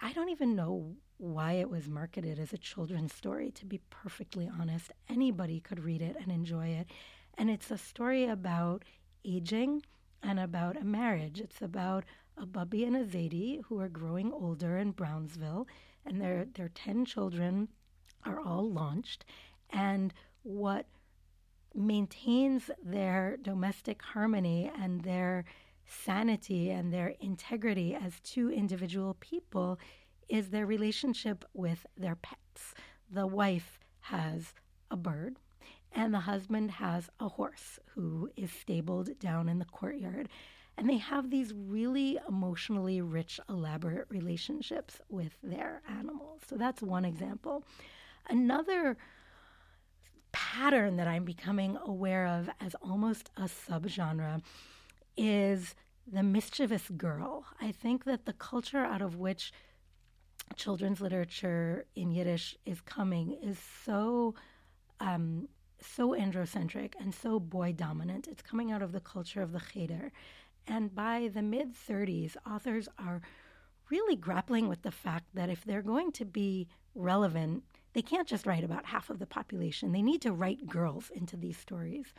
I 0.00 0.12
don't 0.12 0.30
even 0.30 0.56
know 0.56 0.96
why 1.18 1.52
it 1.52 1.68
was 1.68 1.88
marketed 1.88 2.38
as 2.38 2.54
a 2.54 2.58
children's 2.58 3.12
story, 3.12 3.50
to 3.52 3.66
be 3.66 3.80
perfectly 3.90 4.50
honest. 4.58 4.90
Anybody 5.08 5.60
could 5.60 5.84
read 5.84 6.00
it 6.00 6.16
and 6.18 6.32
enjoy 6.32 6.68
it. 6.68 6.90
And 7.36 7.50
it's 7.50 7.70
a 7.70 7.76
story 7.76 8.26
about 8.26 8.84
aging 9.24 9.82
and 10.22 10.40
about 10.40 10.80
a 10.80 10.84
marriage. 10.84 11.40
It's 11.40 11.60
about 11.60 12.04
a 12.40 12.46
Bubby 12.46 12.84
and 12.84 12.96
a 12.96 13.04
Zadie 13.04 13.62
who 13.64 13.78
are 13.80 13.88
growing 13.88 14.32
older 14.32 14.78
in 14.78 14.92
Brownsville, 14.92 15.66
and 16.06 16.20
their 16.20 16.46
their 16.54 16.70
ten 16.70 17.04
children 17.04 17.68
are 18.24 18.40
all 18.40 18.70
launched. 18.70 19.24
And 19.70 20.14
what 20.42 20.86
maintains 21.74 22.70
their 22.82 23.36
domestic 23.36 24.02
harmony 24.02 24.70
and 24.80 25.02
their 25.02 25.44
sanity 25.86 26.70
and 26.70 26.92
their 26.92 27.14
integrity 27.20 27.94
as 27.94 28.20
two 28.20 28.50
individual 28.50 29.16
people 29.20 29.78
is 30.28 30.48
their 30.48 30.66
relationship 30.66 31.44
with 31.52 31.86
their 31.96 32.16
pets. 32.16 32.74
The 33.10 33.26
wife 33.26 33.78
has 34.00 34.54
a 34.90 34.96
bird, 34.96 35.36
and 35.92 36.14
the 36.14 36.20
husband 36.20 36.70
has 36.72 37.10
a 37.18 37.28
horse 37.28 37.78
who 37.94 38.30
is 38.36 38.50
stabled 38.50 39.18
down 39.18 39.48
in 39.48 39.58
the 39.58 39.64
courtyard. 39.64 40.28
And 40.80 40.88
they 40.88 40.96
have 40.96 41.28
these 41.28 41.52
really 41.54 42.18
emotionally 42.26 43.02
rich, 43.02 43.38
elaborate 43.50 44.06
relationships 44.08 44.98
with 45.10 45.36
their 45.42 45.82
animals. 45.86 46.40
So 46.48 46.56
that's 46.56 46.80
one 46.80 47.04
example. 47.04 47.64
Another 48.30 48.96
pattern 50.32 50.96
that 50.96 51.06
I'm 51.06 51.26
becoming 51.26 51.76
aware 51.84 52.26
of 52.26 52.48
as 52.62 52.74
almost 52.76 53.28
a 53.36 53.42
subgenre 53.42 54.40
is 55.18 55.74
the 56.10 56.22
mischievous 56.22 56.88
girl. 56.96 57.44
I 57.60 57.72
think 57.72 58.04
that 58.04 58.24
the 58.24 58.32
culture 58.32 58.78
out 58.82 59.02
of 59.02 59.16
which 59.16 59.52
children's 60.56 61.02
literature 61.02 61.84
in 61.94 62.10
Yiddish 62.10 62.56
is 62.64 62.80
coming 62.80 63.36
is 63.42 63.58
so 63.84 64.34
um, 64.98 65.46
so 65.82 66.14
androcentric 66.14 66.94
and 66.98 67.14
so 67.14 67.38
boy 67.38 67.72
dominant. 67.72 68.28
It's 68.28 68.42
coming 68.42 68.72
out 68.72 68.80
of 68.80 68.92
the 68.92 69.00
culture 69.00 69.42
of 69.42 69.52
the 69.52 69.60
cheder. 69.60 70.10
And 70.70 70.94
by 70.94 71.28
the 71.34 71.42
mid 71.42 71.74
30s, 71.74 72.36
authors 72.48 72.88
are 72.96 73.20
really 73.90 74.14
grappling 74.14 74.68
with 74.68 74.82
the 74.82 74.92
fact 74.92 75.24
that 75.34 75.50
if 75.50 75.64
they're 75.64 75.82
going 75.82 76.12
to 76.12 76.24
be 76.24 76.68
relevant, 76.94 77.64
they 77.92 78.02
can't 78.02 78.28
just 78.28 78.46
write 78.46 78.62
about 78.62 78.86
half 78.86 79.10
of 79.10 79.18
the 79.18 79.26
population. 79.26 79.90
They 79.90 80.00
need 80.00 80.22
to 80.22 80.32
write 80.32 80.68
girls 80.68 81.10
into 81.12 81.36
these 81.36 81.58
stories. 81.58 82.14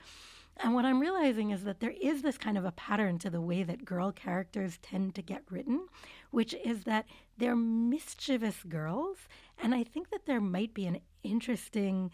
And 0.58 0.74
what 0.74 0.84
I'm 0.84 1.00
realizing 1.00 1.52
is 1.52 1.64
that 1.64 1.80
there 1.80 1.94
is 2.02 2.24
this 2.24 2.38
kind 2.38 2.58
of 2.58 2.66
a 2.66 2.74
pattern 2.74 3.20
to 3.20 3.30
the 3.30 3.40
way 3.40 3.64
that 3.64 3.86
girl 3.86 4.12
characters 4.12 4.78
tend 4.82 5.16
to 5.16 5.22
get 5.22 5.44
written, 5.50 5.88
which 6.30 6.54
is 6.66 6.84
that 6.84 7.06
they're 7.38 7.56
mischievous 7.56 8.64
girls. 8.68 9.30
And 9.64 9.74
I 9.74 9.86
think 9.86 10.10
that 10.10 10.26
there 10.26 10.42
might 10.42 10.74
be 10.74 10.88
an 10.88 11.00
interesting 11.24 12.12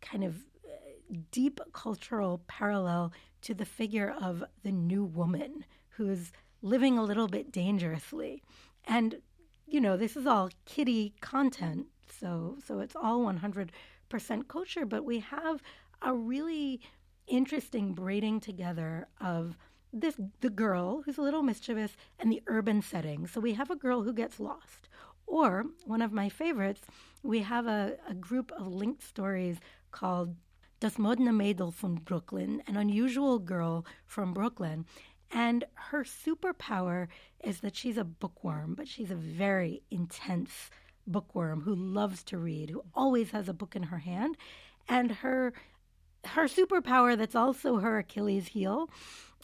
kind 0.00 0.22
of 0.22 0.36
deep 1.12 1.60
cultural 1.72 2.42
parallel 2.46 3.12
to 3.42 3.54
the 3.54 3.64
figure 3.64 4.14
of 4.20 4.44
the 4.62 4.72
new 4.72 5.04
woman 5.04 5.64
who's 5.90 6.32
living 6.62 6.96
a 6.96 7.02
little 7.02 7.28
bit 7.28 7.52
dangerously. 7.52 8.42
And, 8.84 9.16
you 9.66 9.80
know, 9.80 9.96
this 9.96 10.16
is 10.16 10.26
all 10.26 10.50
kitty 10.64 11.14
content, 11.20 11.86
so 12.20 12.56
so 12.66 12.80
it's 12.80 12.96
all 12.96 13.20
100% 13.20 13.68
kosher, 14.48 14.86
but 14.86 15.04
we 15.04 15.20
have 15.20 15.62
a 16.00 16.14
really 16.14 16.80
interesting 17.26 17.94
braiding 17.94 18.40
together 18.40 19.06
of 19.20 19.56
this 19.92 20.16
the 20.40 20.50
girl 20.50 21.02
who's 21.02 21.18
a 21.18 21.22
little 21.22 21.42
mischievous 21.42 21.96
and 22.18 22.32
the 22.32 22.42
urban 22.46 22.82
setting. 22.82 23.26
So 23.26 23.40
we 23.40 23.54
have 23.54 23.70
a 23.70 23.76
girl 23.76 24.02
who 24.02 24.12
gets 24.12 24.40
lost. 24.40 24.88
Or 25.26 25.66
one 25.86 26.02
of 26.02 26.12
my 26.12 26.28
favorites, 26.28 26.82
we 27.22 27.40
have 27.40 27.66
a, 27.66 27.96
a 28.08 28.14
group 28.14 28.52
of 28.52 28.66
linked 28.66 29.02
stories 29.02 29.58
called 29.90 30.34
Das 30.82 30.98
Modne 30.98 31.30
Mädel 31.30 31.72
von 31.72 31.94
Brooklyn, 31.94 32.60
an 32.66 32.76
unusual 32.76 33.38
girl 33.38 33.86
from 34.04 34.34
Brooklyn. 34.34 34.84
And 35.30 35.64
her 35.74 36.02
superpower 36.02 37.06
is 37.44 37.60
that 37.60 37.76
she's 37.76 37.96
a 37.96 38.02
bookworm, 38.02 38.74
but 38.74 38.88
she's 38.88 39.12
a 39.12 39.14
very 39.14 39.84
intense 39.92 40.70
bookworm 41.06 41.60
who 41.60 41.76
loves 41.76 42.24
to 42.24 42.36
read, 42.36 42.70
who 42.70 42.82
always 42.96 43.30
has 43.30 43.48
a 43.48 43.54
book 43.54 43.76
in 43.76 43.84
her 43.84 43.98
hand. 43.98 44.36
And 44.88 45.12
her 45.12 45.52
her 46.24 46.48
superpower 46.48 47.16
that's 47.16 47.36
also 47.36 47.76
her 47.76 47.98
Achilles 47.98 48.48
heel 48.48 48.90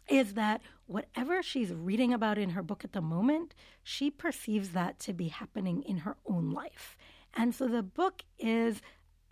is 0.08 0.34
that 0.34 0.60
whatever 0.86 1.40
she's 1.40 1.72
reading 1.72 2.12
about 2.12 2.38
in 2.38 2.50
her 2.50 2.64
book 2.64 2.82
at 2.82 2.94
the 2.94 3.00
moment, 3.00 3.54
she 3.84 4.10
perceives 4.10 4.70
that 4.70 4.98
to 4.98 5.12
be 5.12 5.28
happening 5.28 5.84
in 5.84 5.98
her 5.98 6.16
own 6.26 6.50
life. 6.50 6.96
And 7.32 7.54
so 7.54 7.68
the 7.68 7.84
book 7.84 8.24
is 8.40 8.82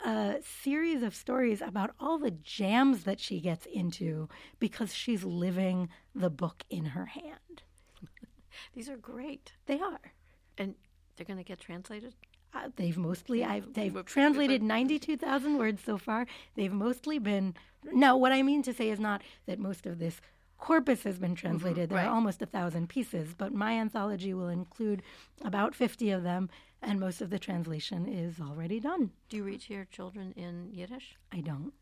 a 0.04 0.36
series 0.62 1.02
of 1.02 1.14
stories 1.14 1.60
about 1.60 1.92
all 1.98 2.18
the 2.18 2.30
jams 2.30 3.04
that 3.04 3.20
she 3.20 3.40
gets 3.40 3.66
into 3.66 4.28
because 4.58 4.94
she's 4.94 5.24
living 5.24 5.88
the 6.14 6.30
book 6.30 6.64
in 6.70 6.86
her 6.86 7.06
hand. 7.06 7.62
These 8.74 8.88
are 8.88 8.96
great. 8.96 9.52
They 9.66 9.80
are. 9.80 10.12
And 10.58 10.74
they're 11.16 11.26
going 11.26 11.38
to 11.38 11.44
get 11.44 11.60
translated? 11.60 12.14
Uh, 12.54 12.68
they've 12.76 12.96
mostly 12.96 13.44
I've 13.44 13.74
they've 13.74 14.04
translated 14.06 14.62
92,000 14.62 15.58
words 15.58 15.82
so 15.84 15.98
far. 15.98 16.26
They've 16.54 16.72
mostly 16.72 17.18
been 17.18 17.54
No, 17.92 18.16
what 18.16 18.32
I 18.32 18.42
mean 18.42 18.62
to 18.62 18.72
say 18.72 18.88
is 18.88 19.00
not 19.00 19.22
that 19.46 19.58
most 19.58 19.84
of 19.84 19.98
this 19.98 20.20
corpus 20.58 21.02
has 21.02 21.18
been 21.18 21.34
translated. 21.34 21.88
Mm-hmm, 21.88 21.94
there 21.94 22.04
right. 22.04 22.10
are 22.10 22.14
almost 22.14 22.40
a 22.42 22.46
thousand 22.46 22.88
pieces, 22.88 23.34
but 23.36 23.52
my 23.52 23.72
anthology 23.72 24.32
will 24.32 24.48
include 24.48 25.02
about 25.44 25.74
50 25.74 26.10
of 26.10 26.22
them, 26.22 26.48
and 26.82 27.00
most 27.00 27.20
of 27.20 27.30
the 27.30 27.38
translation 27.38 28.06
is 28.06 28.40
already 28.40 28.80
done. 28.80 29.10
Do 29.28 29.36
you 29.38 29.44
read 29.44 29.60
to 29.62 29.74
your 29.74 29.84
children 29.86 30.32
in 30.36 30.70
Yiddish? 30.72 31.16
I 31.32 31.40
don't. 31.40 31.72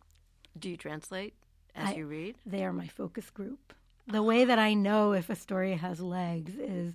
Do 0.59 0.71
you 0.71 0.77
translate 0.77 1.35
as 1.75 1.89
I, 1.89 1.95
you 1.95 2.07
read? 2.07 2.37
They 2.47 2.65
are 2.65 2.73
my 2.73 2.87
focus 2.87 3.31
group. 3.31 3.73
The 4.07 4.23
way 4.23 4.45
that 4.45 4.59
I 4.59 4.75
know 4.75 5.13
if 5.13 5.31
a 5.31 5.37
story 5.37 5.75
has 5.75 6.01
legs 6.01 6.55
is 6.57 6.95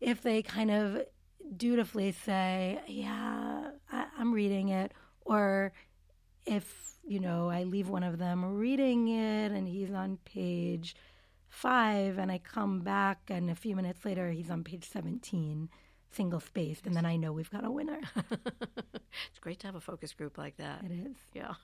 if 0.00 0.22
they 0.22 0.42
kind 0.42 0.70
of 0.70 1.02
dutifully 1.56 2.12
say, 2.12 2.80
Yeah, 2.86 3.70
I, 3.90 4.06
I'm 4.18 4.32
reading 4.32 4.68
it, 4.68 4.92
or 5.24 5.72
if 6.44 6.94
you 7.06 7.20
know, 7.20 7.48
I 7.48 7.64
leave 7.64 7.88
one 7.88 8.02
of 8.02 8.18
them 8.18 8.44
reading 8.56 9.08
it 9.08 9.52
and 9.52 9.68
he's 9.68 9.92
on 9.92 10.18
page 10.24 10.96
five, 11.48 12.18
and 12.18 12.30
I 12.30 12.38
come 12.38 12.80
back, 12.80 13.20
and 13.28 13.48
a 13.48 13.54
few 13.54 13.74
minutes 13.74 14.04
later, 14.04 14.30
he's 14.30 14.50
on 14.50 14.64
page 14.64 14.84
17, 14.84 15.70
single 16.12 16.40
spaced, 16.40 16.86
and 16.86 16.94
then 16.94 17.04
I 17.04 17.16
know 17.16 17.32
we've 17.32 17.50
got 17.50 17.64
a 17.64 17.70
winner. 17.70 18.00
it's 18.30 19.38
great 19.40 19.60
to 19.60 19.66
have 19.66 19.74
a 19.74 19.80
focus 19.80 20.12
group 20.12 20.38
like 20.38 20.56
that. 20.56 20.82
It 20.84 20.92
is. 20.92 21.16
Yeah. 21.34 21.54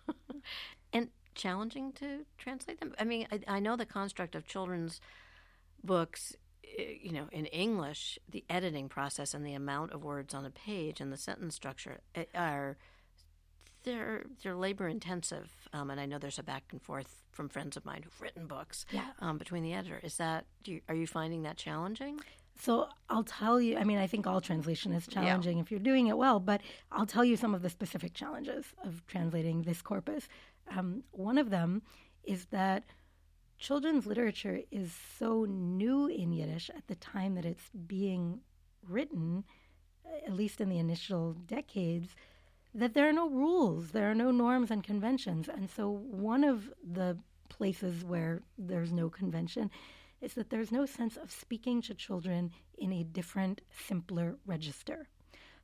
and 0.92 1.08
challenging 1.34 1.92
to 1.92 2.24
translate 2.38 2.80
them? 2.80 2.94
I 2.98 3.04
mean, 3.04 3.26
I, 3.30 3.40
I 3.48 3.60
know 3.60 3.76
the 3.76 3.86
construct 3.86 4.34
of 4.34 4.46
children's 4.46 5.00
books 5.82 6.34
eh, 6.78 6.94
you 7.02 7.12
know, 7.12 7.26
in 7.32 7.46
English, 7.46 8.18
the 8.28 8.44
editing 8.48 8.88
process 8.88 9.34
and 9.34 9.44
the 9.44 9.54
amount 9.54 9.92
of 9.92 10.04
words 10.04 10.34
on 10.34 10.44
a 10.44 10.50
page 10.50 11.00
and 11.00 11.12
the 11.12 11.16
sentence 11.16 11.54
structure 11.54 12.00
eh, 12.14 12.24
are 12.34 12.76
they're 13.84 14.24
they're 14.42 14.54
labor 14.54 14.86
intensive, 14.86 15.50
um, 15.72 15.90
and 15.90 16.00
I 16.00 16.06
know 16.06 16.18
there's 16.18 16.38
a 16.38 16.44
back 16.44 16.64
and 16.70 16.80
forth 16.80 17.22
from 17.32 17.48
friends 17.48 17.76
of 17.76 17.84
mine 17.84 18.02
who've 18.04 18.20
written 18.20 18.46
books 18.46 18.86
yeah. 18.92 19.06
um, 19.18 19.38
between 19.38 19.64
the 19.64 19.72
editor. 19.72 19.98
Is 20.04 20.18
that 20.18 20.44
you, 20.64 20.82
are 20.88 20.94
you 20.94 21.08
finding 21.08 21.42
that 21.42 21.56
challenging? 21.56 22.20
So 22.58 22.88
I'll 23.08 23.24
tell 23.24 23.60
you. 23.60 23.76
I 23.76 23.84
mean, 23.84 23.98
I 23.98 24.06
think 24.06 24.26
all 24.26 24.40
translation 24.40 24.92
is 24.92 25.06
challenging 25.06 25.56
yeah. 25.56 25.62
if 25.62 25.70
you're 25.70 25.80
doing 25.80 26.06
it 26.06 26.16
well, 26.16 26.38
but 26.38 26.60
I'll 26.90 27.06
tell 27.06 27.24
you 27.24 27.36
some 27.36 27.54
of 27.54 27.62
the 27.62 27.70
specific 27.70 28.14
challenges 28.14 28.66
of 28.84 29.04
translating 29.06 29.62
this 29.62 29.82
corpus. 29.82 30.28
Um, 30.76 31.02
one 31.10 31.38
of 31.38 31.50
them 31.50 31.82
is 32.24 32.46
that 32.46 32.84
children's 33.58 34.06
literature 34.06 34.60
is 34.70 34.92
so 35.18 35.44
new 35.48 36.06
in 36.06 36.32
Yiddish 36.32 36.70
at 36.76 36.86
the 36.88 36.94
time 36.94 37.34
that 37.34 37.44
it's 37.44 37.70
being 37.86 38.40
written, 38.88 39.44
at 40.26 40.32
least 40.32 40.60
in 40.60 40.68
the 40.68 40.78
initial 40.78 41.32
decades 41.32 42.14
that 42.74 42.94
there 42.94 43.08
are 43.08 43.12
no 43.12 43.28
rules, 43.28 43.90
there 43.90 44.10
are 44.10 44.14
no 44.14 44.30
norms 44.30 44.70
and 44.70 44.82
conventions. 44.82 45.48
And 45.48 45.68
so, 45.68 45.90
one 45.90 46.44
of 46.44 46.70
the 46.82 47.18
places 47.48 48.02
where 48.04 48.42
there's 48.56 48.92
no 48.92 49.10
convention 49.10 49.70
is 50.22 50.34
that 50.34 50.48
there's 50.48 50.72
no 50.72 50.86
sense 50.86 51.16
of 51.16 51.30
speaking 51.30 51.82
to 51.82 51.94
children 51.94 52.52
in 52.78 52.92
a 52.92 53.04
different, 53.04 53.60
simpler 53.86 54.36
register. 54.46 55.08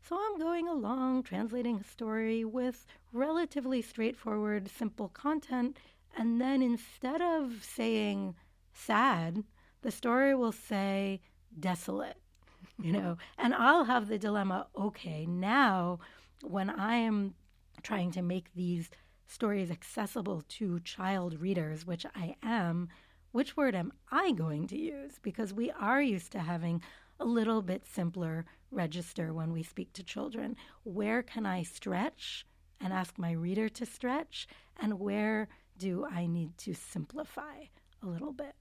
So, 0.02 0.18
I'm 0.18 0.38
going 0.38 0.68
along 0.68 1.22
translating 1.22 1.76
a 1.78 1.84
story 1.84 2.44
with 2.44 2.86
relatively 3.12 3.82
straightforward, 3.82 4.68
simple 4.68 5.08
content. 5.08 5.76
And 6.16 6.40
then 6.40 6.62
instead 6.62 7.20
of 7.20 7.64
saying 7.64 8.34
sad, 8.72 9.44
the 9.82 9.90
story 9.90 10.34
will 10.34 10.52
say 10.52 11.20
desolate, 11.58 12.16
you 12.82 12.92
know, 12.92 13.18
and 13.38 13.54
I'll 13.54 13.84
have 13.84 14.08
the 14.08 14.18
dilemma 14.18 14.66
okay, 14.76 15.26
now 15.26 15.98
when 16.42 16.70
I 16.70 16.96
am 16.96 17.34
trying 17.82 18.10
to 18.12 18.22
make 18.22 18.54
these 18.54 18.90
stories 19.26 19.70
accessible 19.70 20.42
to 20.48 20.80
child 20.80 21.40
readers, 21.40 21.86
which 21.86 22.06
I 22.14 22.36
am, 22.42 22.88
which 23.32 23.56
word 23.56 23.74
am 23.74 23.92
I 24.10 24.32
going 24.32 24.66
to 24.68 24.78
use? 24.78 25.18
Because 25.22 25.52
we 25.52 25.70
are 25.70 26.02
used 26.02 26.32
to 26.32 26.40
having 26.40 26.82
a 27.20 27.24
little 27.24 27.62
bit 27.62 27.84
simpler 27.86 28.44
register 28.70 29.32
when 29.32 29.52
we 29.52 29.62
speak 29.62 29.92
to 29.94 30.02
children. 30.02 30.56
Where 30.84 31.22
can 31.22 31.46
I 31.46 31.62
stretch 31.62 32.46
and 32.80 32.92
ask 32.92 33.18
my 33.18 33.32
reader 33.32 33.68
to 33.68 33.86
stretch? 33.86 34.46
And 34.78 35.00
where 35.00 35.48
do 35.76 36.06
I 36.10 36.26
need 36.26 36.56
to 36.58 36.74
simplify 36.74 37.64
a 38.02 38.06
little 38.06 38.32
bit? 38.32 38.54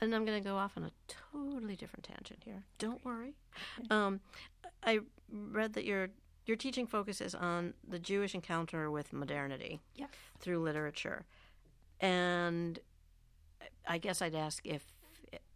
And 0.00 0.14
I'm 0.14 0.24
going 0.24 0.42
to 0.42 0.48
go 0.48 0.56
off 0.56 0.72
on 0.76 0.84
a 0.84 0.90
totally 1.32 1.76
different 1.76 2.04
tangent 2.04 2.42
here. 2.44 2.64
Don't 2.78 3.04
worry. 3.04 3.34
Um, 3.90 4.20
I 4.84 5.00
read 5.30 5.74
that 5.74 5.84
you're 5.84 6.08
your 6.44 6.56
teaching 6.56 6.88
focuses 6.88 7.36
on 7.36 7.72
the 7.86 8.00
Jewish 8.00 8.34
encounter 8.34 8.90
with 8.90 9.12
modernity 9.12 9.80
yes. 9.94 10.08
through 10.40 10.58
literature. 10.58 11.24
And 12.00 12.80
I 13.86 13.98
guess 13.98 14.22
I'd 14.22 14.34
ask 14.34 14.64
if, 14.66 14.84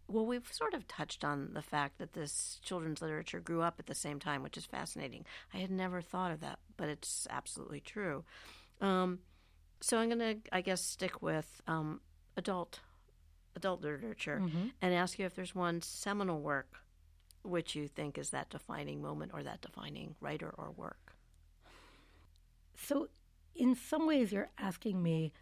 well, 0.08 0.26
we've 0.26 0.52
sort 0.52 0.74
of 0.74 0.86
touched 0.86 1.24
on 1.24 1.50
the 1.52 1.62
fact 1.62 1.98
that 1.98 2.12
this 2.12 2.60
children's 2.62 3.02
literature 3.02 3.40
grew 3.40 3.62
up 3.62 3.76
at 3.78 3.86
the 3.86 3.94
same 3.94 4.18
time, 4.18 4.42
which 4.42 4.56
is 4.56 4.66
fascinating. 4.66 5.24
I 5.52 5.58
had 5.58 5.70
never 5.70 6.00
thought 6.00 6.32
of 6.32 6.40
that, 6.40 6.58
but 6.76 6.88
it's 6.88 7.26
absolutely 7.30 7.80
true. 7.80 8.24
Um, 8.80 9.20
so 9.80 9.98
I'm 9.98 10.08
going 10.08 10.18
to, 10.18 10.36
I 10.52 10.60
guess, 10.60 10.80
stick 10.80 11.22
with 11.22 11.60
um, 11.66 12.00
adult 12.36 12.80
adult 13.54 13.80
literature 13.80 14.40
mm-hmm. 14.42 14.66
and 14.82 14.94
ask 14.94 15.18
you 15.18 15.24
if 15.24 15.34
there's 15.34 15.54
one 15.54 15.80
seminal 15.80 16.40
work 16.40 16.76
which 17.46 17.74
you 17.74 17.88
think 17.88 18.18
is 18.18 18.30
that 18.30 18.50
defining 18.50 19.00
moment 19.00 19.32
or 19.32 19.42
that 19.42 19.60
defining 19.60 20.14
writer 20.20 20.52
or 20.56 20.70
work? 20.72 21.14
So, 22.76 23.08
in 23.54 23.74
some 23.74 24.06
ways, 24.06 24.32
you're 24.32 24.50
asking 24.58 25.02
me 25.02 25.32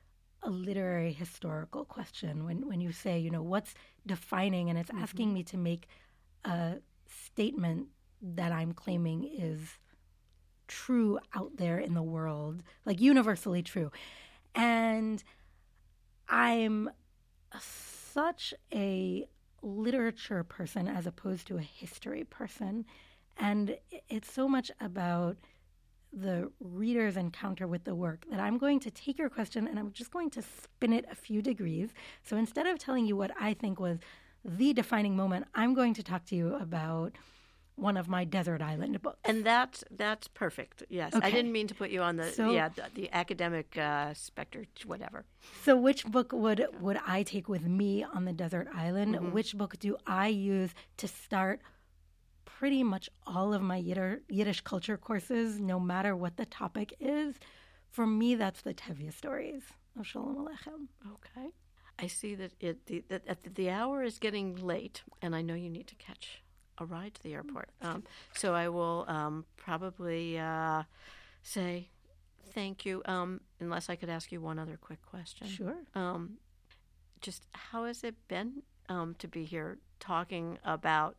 a 0.45 0.51
literary 0.51 1.13
historical 1.13 1.85
question 1.85 2.45
when, 2.45 2.69
when 2.69 2.81
you 2.81 2.93
say, 2.93 3.19
you 3.19 3.31
know, 3.31 3.43
what's 3.43 3.75
defining, 4.07 4.71
and 4.71 4.79
it's 4.79 4.91
mm-hmm. 4.91 5.03
asking 5.03 5.33
me 5.33 5.43
to 5.45 5.57
make 5.57 5.89
a 6.45 6.75
statement 7.07 7.89
that 8.21 8.53
I'm 8.53 8.73
claiming 8.73 9.25
is 9.25 9.79
true 10.69 11.19
out 11.35 11.57
there 11.57 11.79
in 11.79 11.95
the 11.95 12.03
world, 12.03 12.63
like 12.85 13.01
universally 13.01 13.63
true. 13.63 13.91
And 14.55 15.23
I'm 16.29 16.91
such 17.61 18.55
a 18.73 19.27
literature 19.63 20.45
person 20.45 20.89
as 20.89 21.07
opposed 21.07 21.47
to 21.49 21.59
a 21.59 21.63
history 21.63 22.25
person. 22.25 22.85
And 23.37 23.79
it's 24.09 24.33
so 24.33 24.49
much 24.49 24.71
about 24.81 25.37
the 26.17 26.51
reader's 26.61 27.17
encounter 27.17 27.67
with 27.67 27.85
the 27.85 27.95
work 27.95 28.25
that 28.31 28.41
I'm 28.41 28.59
going 28.59 28.81
to 28.81 28.91
take 28.91 29.19
your 29.19 29.29
question 29.29 29.67
and 29.67 29.79
I'm 29.79 29.93
just 29.93 30.11
going 30.13 30.31
to 30.31 30.43
spin 30.43 30.93
it 30.93 31.05
a 31.11 31.15
few 31.15 31.43
degrees. 31.43 31.91
So 32.23 32.37
instead 32.37 32.67
of 32.67 32.79
telling 32.79 33.07
you 33.07 33.17
what 33.17 33.33
I 33.41 33.55
think 33.55 33.81
was 33.81 33.99
the 34.45 34.73
defining 34.73 35.17
moment, 35.17 35.47
I'm 35.55 35.75
going 35.75 35.95
to 35.95 36.03
talk 36.03 36.25
to 36.27 36.37
you 36.37 36.55
about 36.55 37.13
one 37.77 37.97
of 37.97 38.07
my 38.09 38.23
desert 38.23 38.63
island 38.63 39.03
books. 39.03 39.19
And 39.25 39.43
that's 39.45 39.83
that's 39.91 40.29
perfect. 40.29 40.85
Yes, 40.89 41.13
Okay. 41.13 41.27
I 41.27 41.31
didn't 41.33 41.51
mean 41.51 41.67
to 41.67 41.75
put 41.75 41.91
you 41.91 42.03
on 42.03 42.15
the 42.17 42.31
So- 42.31 42.53
yeah 42.53 42.69
the, 42.69 42.85
the 42.95 43.13
academic 43.13 43.77
uh, 43.77 44.15
specter, 44.15 44.65
whatever. 44.87 45.25
So, 45.65 45.77
which 45.77 46.07
book 46.07 46.33
would 46.33 46.65
would 46.81 47.01
I 47.05 47.25
take 47.25 47.49
with 47.49 47.65
me 47.67 48.05
on 48.05 48.25
the 48.27 48.33
desert 48.33 48.69
island? 48.73 49.33
Which 49.33 49.57
book 49.57 49.77
do 49.81 49.97
I 50.07 50.29
use 50.29 50.71
to 50.99 51.09
start 51.09 51.61
pretty 52.59 52.83
much 52.83 53.11
all 53.27 53.53
of 53.53 53.63
my 53.63 53.77
Yiddish, 53.77 54.61
culture 54.63 54.97
courses, 54.97 55.59
no 55.59 55.81
matter 55.81 56.15
what 56.15 56.37
the 56.37 56.47
topic 56.47 56.95
is? 57.01 57.37
For 57.91 58.07
me, 58.07 58.35
that's 58.35 58.63
the 58.63 58.75
Tevye 58.75 59.13
stories 59.13 59.63
of 59.99 60.07
Shalom 60.07 60.37
Aleichem. 60.37 60.87
Okay. 61.15 61.49
I 61.99 62.07
see 62.09 62.35
that 62.35 62.53
it 62.61 62.87
the, 62.87 63.05
that 63.09 63.55
the 63.55 63.71
hour 63.71 64.03
is 64.03 64.19
getting 64.19 64.57
late, 64.57 65.03
and 65.23 65.35
I 65.35 65.43
know 65.43 65.55
you 65.55 65.71
need 65.71 65.87
to 65.89 65.95
catch 65.95 66.43
a 66.79 66.85
ride 66.85 67.15
to 67.15 67.23
the 67.23 67.35
airport. 67.35 67.69
Um, 67.83 68.03
so 68.35 68.53
I 68.55 68.69
will 68.69 69.05
um, 69.07 69.45
probably 69.57 70.39
uh, 70.39 70.83
say 71.43 71.89
thank 72.53 72.85
you. 72.85 73.03
Um, 73.05 73.41
unless 73.61 73.89
I 73.89 73.97
could 73.97 74.09
ask 74.09 74.33
you 74.33 74.41
one 74.41 74.59
other 74.59 74.77
quick 74.77 75.03
question. 75.07 75.47
Sure. 75.47 75.77
Um, 75.95 76.39
just 77.21 77.47
how 77.53 77.85
has 77.85 78.03
it 78.03 78.17
been 78.27 78.63
um, 78.89 79.15
to 79.19 79.29
be 79.29 79.45
here 79.45 79.79
talking 80.01 80.59
about 80.65 81.17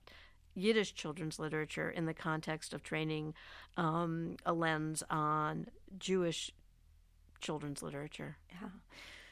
Yiddish 0.56 0.94
children's 0.94 1.38
literature 1.38 1.90
in 1.90 2.06
the 2.06 2.14
context 2.14 2.74
of 2.74 2.82
training 2.82 3.34
um, 3.78 4.38
a 4.46 4.54
lens 4.54 5.04
on 5.10 5.68
Jewish 5.98 6.52
children's 7.42 7.84
literature? 7.84 8.38
Yeah. 8.50 8.70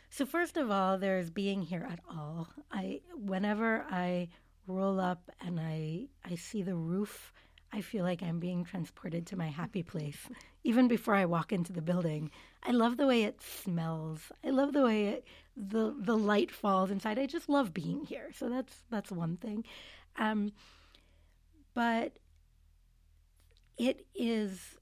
So 0.10 0.26
first 0.28 0.58
of 0.58 0.70
all, 0.70 1.00
there's 1.00 1.32
being 1.32 1.64
here 1.64 1.88
at 1.90 2.00
all. 2.08 2.48
I 2.72 3.02
whenever 3.16 3.84
I 3.90 4.28
roll 4.68 5.00
up 5.00 5.32
and 5.42 5.60
I 5.60 6.08
I 6.24 6.36
see 6.36 6.62
the 6.62 6.76
roof, 6.76 7.34
I 7.72 7.82
feel 7.82 8.04
like 8.04 8.22
I'm 8.22 8.40
being 8.40 8.64
transported 8.64 9.26
to 9.28 9.36
my 9.36 9.48
happy 9.48 9.82
place. 9.82 10.30
Even 10.64 10.88
before 10.88 11.16
I 11.16 11.26
walk 11.26 11.52
into 11.52 11.74
the 11.74 11.82
building, 11.82 12.30
I 12.62 12.72
love 12.72 12.98
the 12.98 13.08
way 13.08 13.24
it 13.24 13.42
smells. 13.42 14.32
I 14.46 14.52
love 14.52 14.74
the 14.74 14.84
way 14.84 15.08
it, 15.08 15.26
the 15.58 15.96
the 15.98 16.16
light 16.16 16.52
falls 16.52 16.92
inside. 16.92 17.18
I 17.18 17.26
just 17.26 17.50
love 17.50 17.74
being 17.74 18.06
here. 18.06 18.30
So 18.36 18.50
that's 18.50 18.84
that's 18.92 19.12
one 19.12 19.38
thing. 19.38 19.64
Um, 20.18 20.52
but 21.74 22.14
it 23.78 24.06
is 24.14 24.78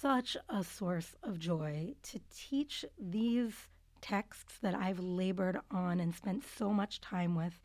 such 0.00 0.36
a 0.48 0.64
source 0.64 1.14
of 1.22 1.38
joy 1.38 1.94
to 2.02 2.20
teach 2.34 2.84
these 2.98 3.68
texts 4.00 4.54
that 4.62 4.74
I've 4.74 4.98
labored 4.98 5.58
on 5.70 6.00
and 6.00 6.14
spent 6.14 6.42
so 6.56 6.72
much 6.72 7.00
time 7.00 7.34
with 7.34 7.60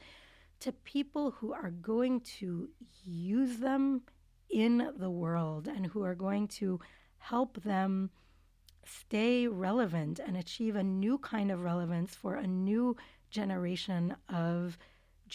to 0.60 0.72
people 0.72 1.32
who 1.32 1.54
are 1.54 1.72
going 1.72 2.22
to 2.40 2.70
use 3.06 3.58
them 3.58 4.02
in 4.50 4.92
the 4.98 5.10
world 5.10 5.68
and 5.68 5.86
who 5.88 6.04
are 6.04 6.16
going 6.16 6.48
to 6.48 6.80
help 7.18 7.62
them 7.64 8.10
stay 8.86 9.48
relevant 9.48 10.20
and 10.20 10.38
achieve 10.38 10.76
a 10.76 10.84
new 10.84 11.18
kind 11.18 11.52
of 11.52 11.62
relevance 11.62 12.16
for 12.16 12.36
a 12.36 12.48
new 12.48 12.96
generation 13.30 14.16
of 14.30 14.78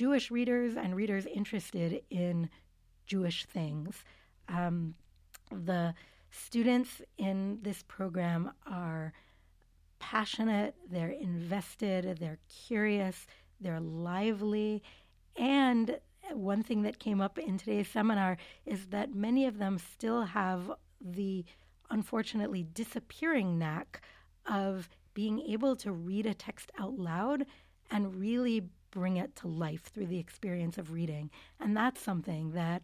Jewish 0.01 0.31
readers 0.31 0.79
and 0.79 0.97
readers 0.97 1.27
interested 1.27 2.01
in 2.09 2.49
Jewish 3.05 3.45
things. 3.45 4.03
Um, 4.49 4.95
the 5.53 5.93
students 6.31 7.03
in 7.19 7.59
this 7.61 7.85
program 7.87 8.53
are 8.67 9.13
passionate, 9.99 10.75
they're 10.91 11.11
invested, 11.11 12.17
they're 12.19 12.39
curious, 12.49 13.27
they're 13.61 13.79
lively. 13.79 14.83
And 15.37 15.99
one 16.33 16.63
thing 16.63 16.81
that 16.85 16.99
came 16.99 17.21
up 17.21 17.39
in 17.39 17.59
today's 17.59 17.89
seminar 17.89 18.39
is 18.65 18.87
that 18.87 19.15
many 19.15 19.45
of 19.45 19.59
them 19.59 19.79
still 19.79 20.23
have 20.23 20.73
the 20.99 21.45
unfortunately 21.91 22.63
disappearing 22.63 23.59
knack 23.59 24.01
of 24.47 24.89
being 25.13 25.41
able 25.41 25.77
to 25.77 25.93
read 25.93 26.25
a 26.25 26.33
text 26.33 26.73
out 26.79 26.99
loud 26.99 27.45
and 27.91 28.19
really 28.19 28.71
bring 28.91 29.17
it 29.17 29.37
to 29.37 29.49
life 29.49 29.85
through 29.85 30.07
the 30.07 30.19
experience 30.19 30.79
of 30.79 30.93
reading. 30.93 31.31
And 31.59 31.77
that's 31.77 32.01
something 32.01 32.53
that 32.53 32.83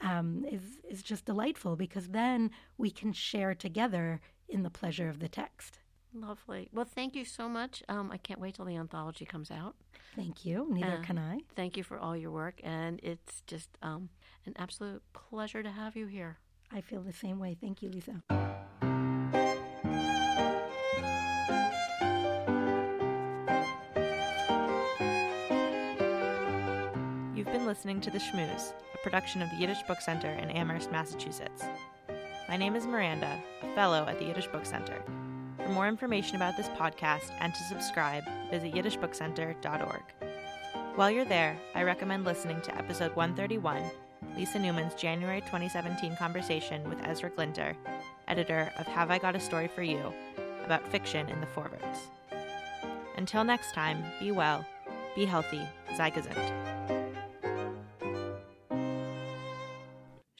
um, 0.00 0.44
is 0.48 0.62
is 0.88 1.02
just 1.02 1.24
delightful 1.24 1.74
because 1.76 2.08
then 2.08 2.50
we 2.76 2.90
can 2.90 3.12
share 3.12 3.54
together 3.54 4.20
in 4.48 4.62
the 4.62 4.70
pleasure 4.70 5.08
of 5.08 5.18
the 5.18 5.28
text. 5.28 5.80
Lovely. 6.14 6.68
Well, 6.72 6.86
thank 6.86 7.14
you 7.14 7.24
so 7.24 7.48
much. 7.48 7.82
Um, 7.88 8.10
I 8.10 8.16
can't 8.16 8.40
wait 8.40 8.54
till 8.54 8.64
the 8.64 8.76
anthology 8.76 9.26
comes 9.26 9.50
out. 9.50 9.74
Thank 10.16 10.44
you. 10.46 10.66
Neither 10.70 10.98
Uh, 10.98 11.02
can 11.02 11.18
I. 11.18 11.40
Thank 11.54 11.76
you 11.76 11.82
for 11.82 11.98
all 11.98 12.16
your 12.16 12.30
work, 12.30 12.60
and 12.64 12.98
it's 13.02 13.42
just 13.46 13.76
um, 13.82 14.08
an 14.46 14.54
absolute 14.56 15.02
pleasure 15.12 15.62
to 15.62 15.70
have 15.70 15.96
you 15.96 16.06
here. 16.06 16.38
I 16.72 16.80
feel 16.80 17.02
the 17.02 17.12
same 17.12 17.38
way. 17.38 17.56
Thank 17.60 17.82
you, 17.82 17.90
Lisa. 17.90 18.22
Listening 27.68 28.00
to 28.00 28.10
The 28.10 28.18
Shmooze, 28.18 28.72
a 28.94 28.98
production 29.02 29.42
of 29.42 29.50
the 29.50 29.56
Yiddish 29.56 29.82
Book 29.82 30.00
Center 30.00 30.30
in 30.30 30.48
Amherst, 30.48 30.90
Massachusetts. 30.90 31.64
My 32.48 32.56
name 32.56 32.74
is 32.74 32.86
Miranda, 32.86 33.38
a 33.62 33.74
fellow 33.74 34.06
at 34.08 34.18
the 34.18 34.24
Yiddish 34.24 34.46
Book 34.46 34.64
Center. 34.64 35.02
For 35.58 35.68
more 35.68 35.86
information 35.86 36.36
about 36.36 36.56
this 36.56 36.70
podcast 36.70 37.30
and 37.40 37.54
to 37.54 37.62
subscribe, 37.64 38.24
visit 38.50 38.72
yiddishbookcenter.org. 38.72 40.02
While 40.94 41.10
you're 41.10 41.26
there, 41.26 41.58
I 41.74 41.82
recommend 41.82 42.24
listening 42.24 42.62
to 42.62 42.74
episode 42.74 43.14
131, 43.14 43.82
Lisa 44.34 44.58
Newman's 44.58 44.94
January 44.94 45.42
2017 45.42 46.16
conversation 46.16 46.88
with 46.88 47.04
Ezra 47.04 47.28
Glinter, 47.28 47.76
editor 48.28 48.72
of 48.78 48.86
Have 48.86 49.10
I 49.10 49.18
Got 49.18 49.36
a 49.36 49.40
Story 49.40 49.68
for 49.68 49.82
You, 49.82 50.10
about 50.64 50.90
fiction 50.90 51.28
in 51.28 51.38
the 51.42 51.46
forwards. 51.46 52.08
Until 53.18 53.44
next 53.44 53.74
time, 53.74 54.02
be 54.18 54.32
well, 54.32 54.64
be 55.14 55.26
healthy, 55.26 55.68
sei. 55.94 57.07